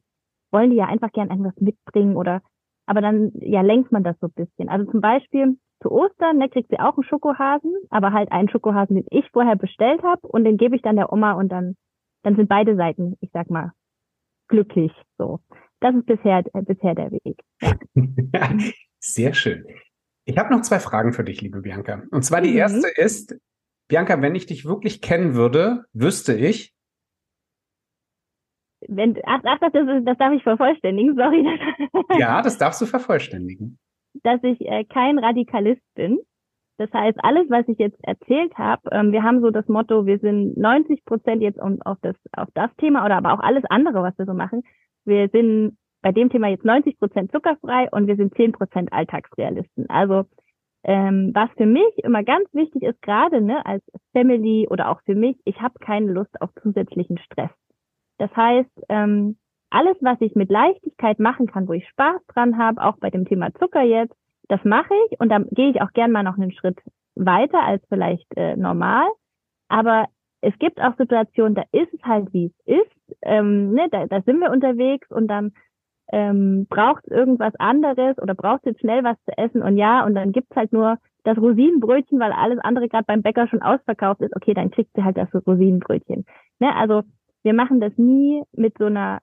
wollen 0.52 0.70
die 0.70 0.76
ja 0.76 0.86
einfach 0.86 1.10
gern 1.10 1.30
irgendwas 1.30 1.56
mitbringen 1.58 2.16
oder 2.16 2.40
aber 2.88 3.00
dann 3.00 3.32
ja 3.40 3.62
lenkt 3.62 3.90
man 3.90 4.04
das 4.04 4.16
so 4.20 4.28
ein 4.28 4.34
bisschen. 4.36 4.68
Also 4.68 4.88
zum 4.88 5.00
Beispiel 5.00 5.58
zu 5.82 5.90
Ostern, 5.90 6.38
ne, 6.38 6.48
kriegt 6.48 6.70
sie 6.70 6.78
auch 6.78 6.94
einen 6.94 7.02
Schokohasen, 7.02 7.74
aber 7.90 8.12
halt 8.12 8.30
einen 8.30 8.48
Schokohasen, 8.48 8.94
den 8.94 9.06
ich 9.10 9.28
vorher 9.32 9.56
bestellt 9.56 10.04
habe 10.04 10.24
und 10.28 10.44
den 10.44 10.56
gebe 10.56 10.76
ich 10.76 10.82
dann 10.82 10.94
der 10.94 11.12
Oma 11.12 11.32
und 11.32 11.48
dann, 11.50 11.74
dann 12.22 12.36
sind 12.36 12.48
beide 12.48 12.76
Seiten, 12.76 13.16
ich 13.20 13.30
sag 13.32 13.50
mal, 13.50 13.72
glücklich. 14.46 14.92
So. 15.18 15.40
Das 15.80 15.94
ist 15.94 16.06
bisher, 16.06 16.44
äh, 16.52 16.62
bisher 16.62 16.94
der 16.94 17.10
Weg. 17.12 17.40
Ja. 17.60 18.50
Sehr 18.98 19.34
schön. 19.34 19.64
Ich 20.24 20.38
habe 20.38 20.52
noch 20.52 20.62
zwei 20.62 20.80
Fragen 20.80 21.12
für 21.12 21.22
dich, 21.22 21.40
liebe 21.40 21.60
Bianca. 21.60 22.02
Und 22.10 22.22
zwar 22.24 22.40
die 22.40 22.50
mhm. 22.50 22.56
erste 22.56 22.88
ist, 22.88 23.38
Bianca, 23.88 24.20
wenn 24.20 24.34
ich 24.34 24.46
dich 24.46 24.64
wirklich 24.64 25.00
kennen 25.00 25.34
würde, 25.34 25.84
wüsste 25.92 26.34
ich, 26.34 26.76
wenn, 28.88 29.16
ach, 29.24 29.40
ach 29.44 29.58
das, 29.60 29.72
das 30.04 30.18
darf 30.18 30.32
ich 30.32 30.42
vervollständigen, 30.42 31.16
sorry. 31.16 31.58
ja, 32.18 32.42
das 32.42 32.58
darfst 32.58 32.80
du 32.80 32.86
vervollständigen. 32.86 33.78
Dass 34.22 34.42
ich 34.42 34.60
äh, 34.60 34.84
kein 34.84 35.18
Radikalist 35.18 35.82
bin. 35.94 36.18
Das 36.78 36.92
heißt, 36.92 37.18
alles, 37.22 37.48
was 37.48 37.66
ich 37.68 37.78
jetzt 37.78 37.98
erzählt 38.02 38.56
habe, 38.58 38.82
ähm, 38.92 39.12
wir 39.12 39.22
haben 39.22 39.40
so 39.40 39.50
das 39.50 39.66
Motto, 39.66 40.04
wir 40.04 40.18
sind 40.18 40.58
90 40.58 41.04
Prozent 41.06 41.42
jetzt 41.42 41.58
um, 41.58 41.80
auf, 41.82 41.96
das, 42.02 42.16
auf 42.32 42.48
das 42.54 42.70
Thema 42.76 43.04
oder 43.04 43.16
aber 43.16 43.32
auch 43.32 43.40
alles 43.40 43.64
andere, 43.70 44.02
was 44.02 44.16
wir 44.18 44.26
so 44.26 44.34
machen. 44.34 44.62
Wir 45.06 45.28
sind 45.28 45.76
bei 46.02 46.12
dem 46.12 46.30
Thema 46.30 46.48
jetzt 46.48 46.64
90 46.64 46.98
Prozent 46.98 47.32
zuckerfrei 47.32 47.88
und 47.90 48.06
wir 48.06 48.16
sind 48.16 48.34
10 48.34 48.52
Prozent 48.52 48.92
Alltagsrealisten. 48.92 49.88
Also 49.88 50.24
ähm, 50.84 51.32
was 51.34 51.50
für 51.56 51.66
mich 51.66 51.98
immer 52.04 52.22
ganz 52.22 52.48
wichtig 52.52 52.82
ist, 52.82 53.02
gerade 53.02 53.40
ne, 53.40 53.66
als 53.66 53.82
Family 54.12 54.68
oder 54.70 54.88
auch 54.90 55.00
für 55.04 55.16
mich, 55.16 55.36
ich 55.44 55.60
habe 55.60 55.78
keine 55.80 56.12
Lust 56.12 56.40
auf 56.40 56.50
zusätzlichen 56.62 57.18
Stress. 57.18 57.50
Das 58.18 58.30
heißt, 58.36 58.70
ähm, 58.88 59.36
alles, 59.70 59.96
was 60.00 60.20
ich 60.20 60.36
mit 60.36 60.48
Leichtigkeit 60.48 61.18
machen 61.18 61.46
kann, 61.48 61.66
wo 61.66 61.72
ich 61.72 61.88
Spaß 61.88 62.24
dran 62.28 62.56
habe, 62.56 62.82
auch 62.84 62.98
bei 62.98 63.10
dem 63.10 63.24
Thema 63.24 63.52
Zucker 63.54 63.82
jetzt, 63.82 64.14
das 64.48 64.62
mache 64.64 64.94
ich 65.06 65.20
und 65.20 65.28
dann 65.28 65.48
gehe 65.50 65.70
ich 65.70 65.82
auch 65.82 65.92
gern 65.92 66.12
mal 66.12 66.22
noch 66.22 66.36
einen 66.38 66.52
Schritt 66.52 66.78
weiter 67.16 67.62
als 67.62 67.82
vielleicht 67.88 68.26
äh, 68.36 68.56
normal. 68.56 69.06
Aber 69.68 70.06
es 70.46 70.56
gibt 70.60 70.80
auch 70.80 70.96
Situationen, 70.96 71.56
da 71.56 71.64
ist 71.72 71.92
es 71.92 72.02
halt, 72.04 72.32
wie 72.32 72.46
es 72.46 72.78
ist. 72.78 73.16
Ähm, 73.22 73.72
ne, 73.72 73.88
da, 73.90 74.06
da 74.06 74.22
sind 74.22 74.38
wir 74.38 74.52
unterwegs 74.52 75.10
und 75.10 75.26
dann 75.26 75.52
ähm, 76.12 76.66
braucht 76.68 77.04
es 77.04 77.10
irgendwas 77.10 77.52
anderes 77.58 78.16
oder 78.18 78.34
braucht 78.34 78.64
jetzt 78.64 78.80
schnell 78.80 79.02
was 79.02 79.16
zu 79.24 79.36
essen 79.36 79.60
und 79.60 79.76
ja, 79.76 80.04
und 80.04 80.14
dann 80.14 80.30
gibt's 80.30 80.54
halt 80.54 80.72
nur 80.72 80.98
das 81.24 81.36
Rosinenbrötchen, 81.36 82.20
weil 82.20 82.30
alles 82.30 82.60
andere 82.60 82.88
gerade 82.88 83.04
beim 83.08 83.22
Bäcker 83.22 83.48
schon 83.48 83.60
ausverkauft 83.60 84.20
ist. 84.20 84.36
Okay, 84.36 84.54
dann 84.54 84.70
kriegt 84.70 84.90
sie 84.94 85.02
halt 85.02 85.16
das 85.16 85.28
Rosinenbrötchen. 85.34 86.24
Ne, 86.60 86.76
also 86.76 87.02
wir 87.42 87.52
machen 87.52 87.80
das 87.80 87.92
nie 87.96 88.44
mit 88.52 88.78
so 88.78 88.84
einer, 88.84 89.18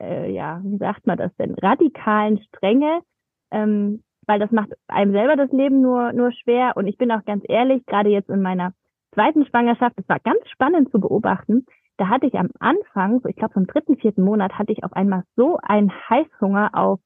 äh, 0.00 0.30
ja, 0.32 0.60
wie 0.62 0.78
sagt 0.78 1.04
man 1.04 1.18
das 1.18 1.34
denn, 1.34 1.54
radikalen 1.54 2.38
Strenge, 2.44 3.00
ähm, 3.50 4.04
weil 4.28 4.38
das 4.38 4.52
macht 4.52 4.70
einem 4.86 5.10
selber 5.10 5.34
das 5.34 5.50
Leben 5.50 5.80
nur, 5.80 6.12
nur 6.12 6.30
schwer. 6.30 6.76
Und 6.76 6.86
ich 6.86 6.96
bin 6.96 7.10
auch 7.10 7.24
ganz 7.24 7.42
ehrlich, 7.48 7.84
gerade 7.86 8.10
jetzt 8.10 8.30
in 8.30 8.40
meiner 8.40 8.72
zweiten 9.12 9.46
Schwangerschaft, 9.46 9.96
es 9.98 10.08
war 10.08 10.20
ganz 10.20 10.40
spannend 10.48 10.90
zu 10.90 11.00
beobachten. 11.00 11.66
Da 11.96 12.08
hatte 12.08 12.26
ich 12.26 12.34
am 12.34 12.48
Anfang, 12.58 13.20
so 13.20 13.28
ich 13.28 13.36
glaube 13.36 13.54
vom 13.54 13.66
dritten, 13.66 13.96
vierten 13.96 14.22
Monat, 14.22 14.58
hatte 14.58 14.72
ich 14.72 14.84
auf 14.84 14.92
einmal 14.92 15.24
so 15.36 15.58
einen 15.62 15.90
Heißhunger 15.90 16.70
auf 16.72 17.00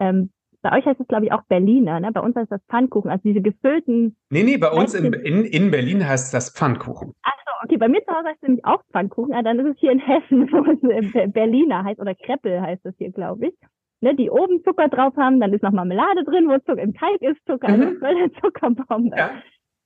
ähm, 0.00 0.30
bei 0.62 0.78
euch 0.78 0.86
heißt 0.86 1.00
es, 1.00 1.08
glaube 1.08 1.26
ich, 1.26 1.32
auch 1.32 1.42
Berliner, 1.48 1.98
ne? 1.98 2.12
Bei 2.12 2.20
uns 2.20 2.36
heißt 2.36 2.50
das 2.50 2.62
Pfannkuchen, 2.70 3.10
also 3.10 3.22
diese 3.24 3.40
gefüllten. 3.40 4.16
Nee, 4.30 4.44
nee, 4.44 4.56
bei 4.56 4.70
uns 4.70 4.94
in, 4.94 5.12
in, 5.12 5.44
in 5.44 5.70
Berlin 5.72 6.06
heißt 6.06 6.32
das 6.32 6.50
Pfannkuchen. 6.56 7.12
Ach 7.22 7.32
so, 7.44 7.52
okay, 7.64 7.76
bei 7.76 7.88
mir 7.88 8.00
zu 8.04 8.14
Hause 8.14 8.28
heißt 8.28 8.42
es 8.42 8.48
nämlich 8.48 8.64
auch 8.64 8.80
Pfannkuchen, 8.92 9.34
aber 9.34 9.42
dann 9.42 9.58
ist 9.58 9.74
es 9.74 9.80
hier 9.80 9.90
in 9.90 9.98
Hessen, 9.98 10.50
wo 10.52 10.64
es 10.64 11.32
Berliner 11.32 11.84
heißt, 11.84 12.00
oder 12.00 12.14
Kreppel 12.14 12.60
heißt 12.62 12.86
es 12.86 12.94
hier, 12.96 13.10
glaube 13.10 13.48
ich. 13.48 13.54
Ne, 14.00 14.16
die 14.16 14.30
oben 14.30 14.62
Zucker 14.64 14.88
drauf 14.88 15.16
haben, 15.16 15.38
dann 15.38 15.52
ist 15.52 15.62
noch 15.62 15.70
Marmelade 15.70 16.24
drin, 16.24 16.48
wo 16.48 16.58
Zucker 16.58 16.82
im 16.82 16.94
Teig 16.94 17.20
ist, 17.22 17.38
Zucker, 17.46 17.68
also 17.68 17.84
mhm. 17.84 18.02
also 18.02 18.28
Zuckerbombe. 18.40 19.16
Ja. 19.16 19.30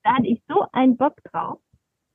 Da 0.06 0.14
hatte 0.14 0.28
ich 0.28 0.40
so 0.48 0.64
einen 0.72 0.96
Bock 0.96 1.14
drauf. 1.32 1.58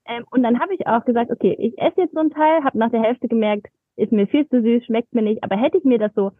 Ähm, 0.05 0.23
und 0.31 0.43
dann 0.43 0.61
habe 0.61 0.73
ich 0.73 0.87
auch 0.87 1.03
gesagt, 1.03 1.29
okay, 1.29 1.57
ich 1.59 1.77
esse 1.77 2.01
jetzt 2.01 2.13
so 2.13 2.21
ein 2.21 2.29
Teil, 2.29 2.63
habe 2.63 2.77
nach 2.77 2.89
der 2.89 3.01
Hälfte 3.01 3.27
gemerkt, 3.27 3.67
ist 3.97 4.13
mir 4.13 4.27
viel 4.27 4.47
zu 4.47 4.61
süß, 4.61 4.85
schmeckt 4.85 5.13
mir 5.13 5.21
nicht. 5.21 5.43
Aber 5.43 5.57
hätte 5.57 5.77
ich 5.77 5.83
mir 5.83 5.99
das 5.99 6.13
so 6.15 6.31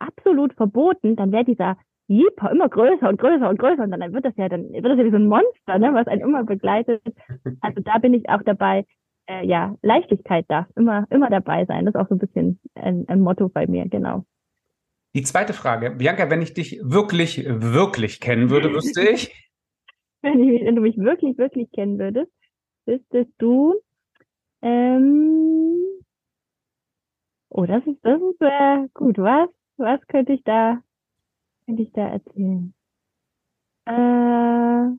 absolut 0.00 0.52
verboten, 0.54 1.14
dann 1.14 1.30
wäre 1.30 1.44
dieser 1.44 1.76
Jeeper 2.08 2.50
immer 2.50 2.68
größer 2.68 3.08
und 3.08 3.20
größer 3.20 3.48
und 3.48 3.58
größer 3.60 3.84
und 3.84 3.92
dann 3.92 4.12
wird 4.12 4.24
das 4.24 4.36
ja 4.36 4.48
dann 4.48 4.72
wird 4.72 4.84
das 4.84 4.98
ja 4.98 5.04
wie 5.04 5.10
so 5.10 5.16
ein 5.16 5.28
Monster, 5.28 5.78
ne, 5.78 5.94
was 5.94 6.08
einen 6.08 6.22
immer 6.22 6.42
begleitet. 6.42 7.02
Also 7.60 7.82
da 7.82 7.98
bin 7.98 8.12
ich 8.12 8.28
auch 8.28 8.42
dabei, 8.44 8.84
äh, 9.28 9.46
ja, 9.46 9.76
Leichtigkeit 9.82 10.44
darf 10.48 10.66
immer 10.74 11.06
immer 11.10 11.30
dabei 11.30 11.66
sein. 11.66 11.84
Das 11.84 11.94
ist 11.94 12.00
auch 12.00 12.08
so 12.08 12.16
ein 12.16 12.18
bisschen 12.18 12.58
ein, 12.74 13.04
ein 13.06 13.20
Motto 13.20 13.48
bei 13.48 13.68
mir, 13.68 13.88
genau. 13.88 14.24
Die 15.14 15.22
zweite 15.22 15.52
Frage, 15.52 15.92
Bianca, 15.92 16.30
wenn 16.30 16.42
ich 16.42 16.52
dich 16.52 16.80
wirklich, 16.82 17.44
wirklich 17.46 18.20
kennen 18.20 18.50
würde, 18.50 18.72
wüsste 18.74 19.08
ich. 19.08 19.45
wenn, 20.22 20.40
ich, 20.40 20.64
wenn 20.64 20.76
du 20.76 20.82
mich 20.82 20.96
wirklich, 20.98 21.38
wirklich 21.38 21.70
kennen 21.72 21.98
würdest, 21.98 22.32
wüsstest 22.86 23.32
du, 23.38 23.74
ähm, 24.62 25.82
oh, 27.50 27.66
das 27.66 27.86
ist, 27.86 27.98
das 28.04 28.20
ist 28.20 28.40
äh, 28.40 28.88
gut, 28.94 29.18
was? 29.18 29.50
Was 29.78 30.00
könnte 30.08 30.32
ich 30.32 30.42
da, 30.44 30.82
könnte 31.66 31.82
ich 31.82 31.92
da 31.92 32.08
erzählen? 32.08 32.74
Äh, 33.86 34.96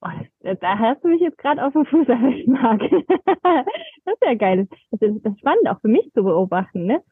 oh, 0.00 0.54
da 0.60 0.78
hast 0.78 1.04
du 1.04 1.08
mich 1.08 1.20
jetzt 1.20 1.38
gerade 1.38 1.64
auf 1.64 1.72
dem 1.72 1.86
Fuß 1.86 2.08
erwischt, 2.08 2.48
Marc. 2.48 2.80
das 2.80 4.14
ist 4.14 4.22
ja 4.22 4.34
geil. 4.34 4.68
Das 4.90 5.00
ist, 5.02 5.24
das 5.24 5.32
ist 5.32 5.40
spannend, 5.40 5.68
auch 5.68 5.80
für 5.80 5.88
mich 5.88 6.10
zu 6.14 6.22
beobachten, 6.24 6.86
ne? 6.86 7.02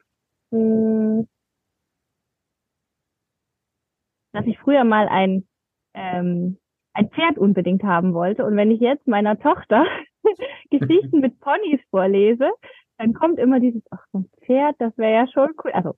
Dass 4.33 4.47
ich 4.47 4.59
früher 4.59 4.85
mal 4.85 5.09
ein, 5.09 5.47
ähm, 5.95 6.59
ein 6.95 7.11
Pferd 7.11 7.39
unbedingt 7.39 7.83
haben 7.83 8.15
wollte. 8.15 8.45
Und 8.45 8.57
wenn 8.57 8.71
ich 8.71 8.81
jetzt 8.81 9.07
meiner 9.07 9.39
Tochter 9.39 9.85
Geschichten 10.71 11.21
mit 11.21 11.41
Ponys 11.41 11.81
vorlese, 11.91 12.51
dann 12.99 13.15
kommt 13.15 13.39
immer 13.39 13.61
dieses, 13.61 13.83
ach, 13.91 14.05
so 14.13 14.21
ein 14.21 14.31
Pferd, 14.45 14.77
das 14.79 14.97
wäre 14.97 15.13
ja 15.13 15.27
schon 15.29 15.51
cool. 15.65 15.73
Also 15.73 15.95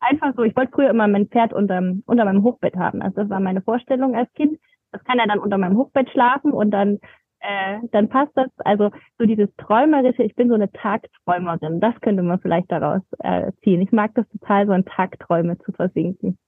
einfach 0.00 0.34
so, 0.36 0.42
ich 0.42 0.56
wollte 0.56 0.72
früher 0.72 0.90
immer 0.90 1.08
mein 1.08 1.28
Pferd 1.28 1.52
unter, 1.52 1.82
unter 2.06 2.24
meinem 2.24 2.42
Hochbett 2.42 2.76
haben. 2.76 3.02
Also 3.02 3.22
das 3.22 3.30
war 3.30 3.40
meine 3.40 3.62
Vorstellung 3.62 4.14
als 4.14 4.32
Kind. 4.34 4.58
Das 4.92 5.04
kann 5.04 5.18
ja 5.18 5.26
dann 5.26 5.38
unter 5.38 5.58
meinem 5.58 5.76
Hochbett 5.76 6.08
schlafen 6.10 6.52
und 6.52 6.70
dann, 6.70 6.98
äh, 7.40 7.78
dann 7.92 8.08
passt 8.08 8.32
das. 8.36 8.48
Also 8.58 8.90
so 9.18 9.26
dieses 9.26 9.54
Träumerische, 9.56 10.22
ich 10.22 10.34
bin 10.34 10.48
so 10.48 10.54
eine 10.54 10.70
Tagträumerin. 10.72 11.80
Das 11.80 12.00
könnte 12.00 12.22
man 12.22 12.40
vielleicht 12.40 12.70
daraus 12.72 13.02
äh, 13.18 13.52
ziehen. 13.62 13.82
Ich 13.82 13.92
mag 13.92 14.14
das 14.14 14.28
total, 14.30 14.66
so 14.66 14.72
in 14.72 14.84
Tagträume 14.84 15.58
zu 15.58 15.72
versinken. 15.72 16.38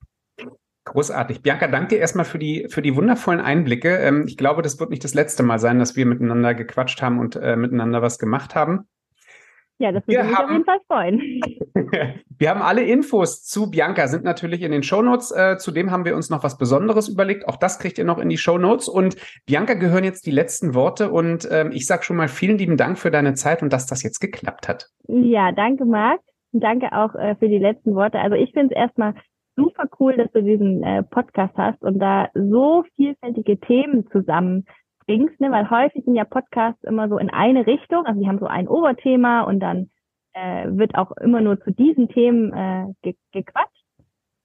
Großartig. 0.85 1.43
Bianca, 1.43 1.67
danke 1.67 1.95
erstmal 1.95 2.25
für 2.25 2.39
die, 2.39 2.67
für 2.69 2.81
die 2.81 2.95
wundervollen 2.95 3.39
Einblicke. 3.39 3.97
Ähm, 3.97 4.25
ich 4.27 4.35
glaube, 4.35 4.61
das 4.61 4.79
wird 4.79 4.89
nicht 4.89 5.03
das 5.03 5.13
letzte 5.13 5.43
Mal 5.43 5.59
sein, 5.59 5.77
dass 5.77 5.95
wir 5.95 6.05
miteinander 6.05 6.55
gequatscht 6.55 7.01
haben 7.01 7.19
und 7.19 7.35
äh, 7.35 7.55
miteinander 7.55 8.01
was 8.01 8.17
gemacht 8.17 8.55
haben. 8.55 8.87
Ja, 9.81 9.91
das 9.91 10.07
würde 10.07 10.23
mich 10.23 10.35
haben, 10.37 10.45
auf 10.45 10.51
jeden 10.51 10.65
Fall 10.65 10.79
freuen. 10.87 11.41
wir 12.37 12.49
haben 12.49 12.61
alle 12.61 12.83
Infos 12.83 13.43
zu 13.43 13.71
Bianca, 13.71 14.07
sind 14.07 14.23
natürlich 14.23 14.61
in 14.61 14.71
den 14.71 14.83
Shownotes. 14.83 15.31
Äh, 15.31 15.57
zudem 15.57 15.89
haben 15.89 16.05
wir 16.05 16.15
uns 16.15 16.29
noch 16.29 16.43
was 16.43 16.57
Besonderes 16.57 17.09
überlegt. 17.09 17.47
Auch 17.47 17.57
das 17.57 17.79
kriegt 17.79 17.97
ihr 17.97 18.05
noch 18.05 18.19
in 18.19 18.29
die 18.29 18.37
Shownotes. 18.37 18.87
Und 18.87 19.15
Bianca 19.47 19.73
gehören 19.73 20.03
jetzt 20.03 20.27
die 20.27 20.31
letzten 20.31 20.75
Worte. 20.75 21.11
Und 21.11 21.47
ähm, 21.51 21.71
ich 21.71 21.87
sage 21.87 22.03
schon 22.03 22.15
mal 22.15 22.27
vielen 22.27 22.59
lieben 22.59 22.77
Dank 22.77 22.99
für 22.99 23.09
deine 23.09 23.33
Zeit 23.33 23.63
und 23.63 23.73
dass 23.73 23.87
das 23.87 24.03
jetzt 24.03 24.19
geklappt 24.19 24.67
hat. 24.67 24.87
Ja, 25.07 25.51
danke, 25.51 25.85
Marc. 25.85 26.21
Danke 26.51 26.91
auch 26.91 27.15
äh, 27.15 27.35
für 27.37 27.47
die 27.47 27.57
letzten 27.57 27.95
Worte. 27.95 28.19
Also 28.19 28.35
ich 28.35 28.51
finde 28.51 28.75
es 28.75 28.79
erstmal 28.79 29.15
super 29.55 29.85
cool, 29.99 30.15
dass 30.17 30.31
du 30.31 30.41
diesen 30.43 30.83
äh, 30.83 31.03
Podcast 31.03 31.55
hast 31.57 31.81
und 31.81 31.99
da 31.99 32.29
so 32.33 32.83
vielfältige 32.95 33.59
Themen 33.59 34.07
zusammen 34.11 34.65
bringst, 35.05 35.39
ne? 35.39 35.51
weil 35.51 35.69
häufig 35.69 36.03
sind 36.05 36.15
ja 36.15 36.25
Podcasts 36.25 36.83
immer 36.83 37.09
so 37.09 37.17
in 37.17 37.29
eine 37.29 37.65
Richtung, 37.67 38.05
also 38.05 38.19
die 38.19 38.27
haben 38.27 38.39
so 38.39 38.47
ein 38.47 38.67
Oberthema 38.67 39.41
und 39.41 39.59
dann 39.59 39.89
äh, 40.33 40.67
wird 40.69 40.95
auch 40.95 41.11
immer 41.17 41.41
nur 41.41 41.59
zu 41.61 41.71
diesen 41.71 42.07
Themen 42.09 42.53
äh, 42.53 42.85
ge 43.01 43.15
gequatscht. 43.31 43.81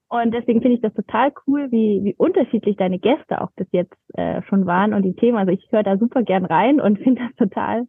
Und 0.08 0.32
deswegen 0.32 0.62
finde 0.62 0.76
ich 0.76 0.82
das 0.82 0.94
total 0.94 1.32
cool, 1.46 1.70
wie, 1.72 2.00
wie 2.04 2.14
unterschiedlich 2.14 2.76
deine 2.76 3.00
Gäste 3.00 3.40
auch 3.40 3.50
bis 3.56 3.66
jetzt 3.72 3.96
äh, 4.14 4.40
schon 4.42 4.64
waren 4.64 4.94
und 4.94 5.02
die 5.02 5.16
Themen. 5.16 5.36
Also 5.36 5.52
ich 5.52 5.66
höre 5.70 5.82
da 5.82 5.98
super 5.98 6.22
gern 6.22 6.44
rein 6.44 6.80
und 6.80 6.98
finde 7.02 7.22
das 7.26 7.34
total 7.36 7.86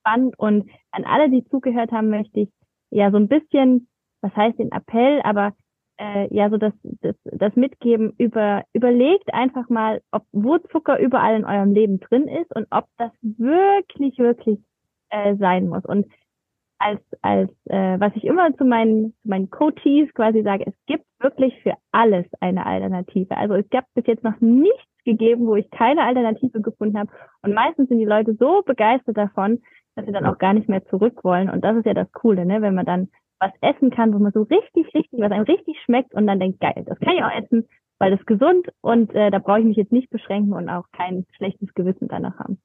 spannend. 0.00 0.38
Und 0.38 0.68
an 0.90 1.04
alle, 1.04 1.30
die 1.30 1.44
zugehört 1.44 1.90
haben, 1.90 2.10
möchte 2.10 2.40
ich 2.40 2.48
ja 2.90 3.10
so 3.10 3.16
ein 3.16 3.28
bisschen, 3.28 3.88
was 4.20 4.34
heißt 4.36 4.58
den 4.58 4.72
Appell, 4.72 5.20
aber 5.24 5.52
äh, 5.98 6.34
ja 6.34 6.50
so 6.50 6.56
das, 6.56 6.72
das, 6.82 7.16
das 7.24 7.54
Mitgeben 7.56 8.14
über 8.18 8.64
überlegt 8.72 9.32
einfach 9.32 9.68
mal, 9.68 10.00
ob 10.10 10.24
wo 10.32 10.58
Zucker 10.58 10.98
überall 10.98 11.36
in 11.36 11.44
eurem 11.44 11.72
Leben 11.72 12.00
drin 12.00 12.28
ist 12.28 12.54
und 12.54 12.66
ob 12.70 12.86
das 12.98 13.12
wirklich 13.22 14.18
wirklich 14.18 14.58
äh, 15.10 15.36
sein 15.36 15.68
muss. 15.68 15.84
Und 15.84 16.06
als 16.78 17.00
als 17.22 17.50
äh, 17.66 17.98
was 18.00 18.12
ich 18.16 18.24
immer 18.24 18.54
zu 18.56 18.64
meinen 18.64 19.14
zu 19.22 19.28
meinen 19.28 19.50
Coaches 19.50 20.12
quasi 20.14 20.42
sage, 20.42 20.66
es 20.66 20.74
gibt 20.86 21.04
wirklich 21.20 21.54
für 21.62 21.74
alles 21.92 22.26
eine 22.40 22.66
Alternative. 22.66 23.36
Also 23.36 23.54
es 23.54 23.68
gab 23.70 23.84
bis 23.94 24.06
jetzt 24.06 24.24
noch 24.24 24.40
nichts 24.40 24.84
gegeben, 25.04 25.46
wo 25.46 25.56
ich 25.56 25.70
keine 25.70 26.02
Alternative 26.02 26.60
gefunden 26.60 26.98
habe. 26.98 27.10
Und 27.42 27.54
meistens 27.54 27.88
sind 27.88 27.98
die 27.98 28.04
Leute 28.04 28.34
so 28.34 28.62
begeistert 28.64 29.16
davon, 29.16 29.60
dass 29.94 30.06
sie 30.06 30.12
dann 30.12 30.26
auch 30.26 30.38
gar 30.38 30.54
nicht 30.54 30.68
mehr 30.68 30.84
zurück 30.86 31.22
wollen. 31.22 31.50
Und 31.50 31.62
das 31.62 31.76
ist 31.76 31.86
ja 31.86 31.94
das 31.94 32.10
Coole, 32.12 32.44
ne? 32.46 32.62
wenn 32.62 32.74
man 32.74 32.86
dann 32.86 33.08
was 33.40 33.52
essen 33.60 33.90
kann, 33.90 34.12
wo 34.14 34.18
man 34.18 34.32
so 34.32 34.42
richtig, 34.42 34.92
richtig, 34.94 35.20
was 35.20 35.30
einem 35.30 35.44
richtig 35.44 35.76
schmeckt 35.84 36.14
und 36.14 36.26
dann 36.26 36.40
denkt, 36.40 36.60
geil, 36.60 36.84
das 36.86 36.98
kann 37.00 37.14
ich 37.14 37.22
auch 37.22 37.30
essen, 37.30 37.68
weil 37.98 38.10
das 38.10 38.20
ist 38.20 38.26
gesund 38.26 38.68
und 38.80 39.14
äh, 39.14 39.30
da 39.30 39.38
brauche 39.38 39.60
ich 39.60 39.66
mich 39.66 39.76
jetzt 39.76 39.92
nicht 39.92 40.10
beschränken 40.10 40.52
und 40.52 40.68
auch 40.68 40.86
kein 40.92 41.26
schlechtes 41.36 41.72
Gewissen 41.74 42.08
danach 42.08 42.38
haben. 42.38 42.60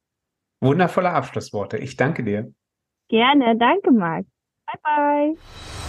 Wundervolle 0.62 1.12
Abschlussworte. 1.12 1.78
Ich 1.78 1.96
danke 1.96 2.24
dir. 2.24 2.52
Gerne, 3.10 3.58
danke 3.58 3.92
Marc. 3.92 4.26
Bye 4.68 5.36
bye. 5.36 5.89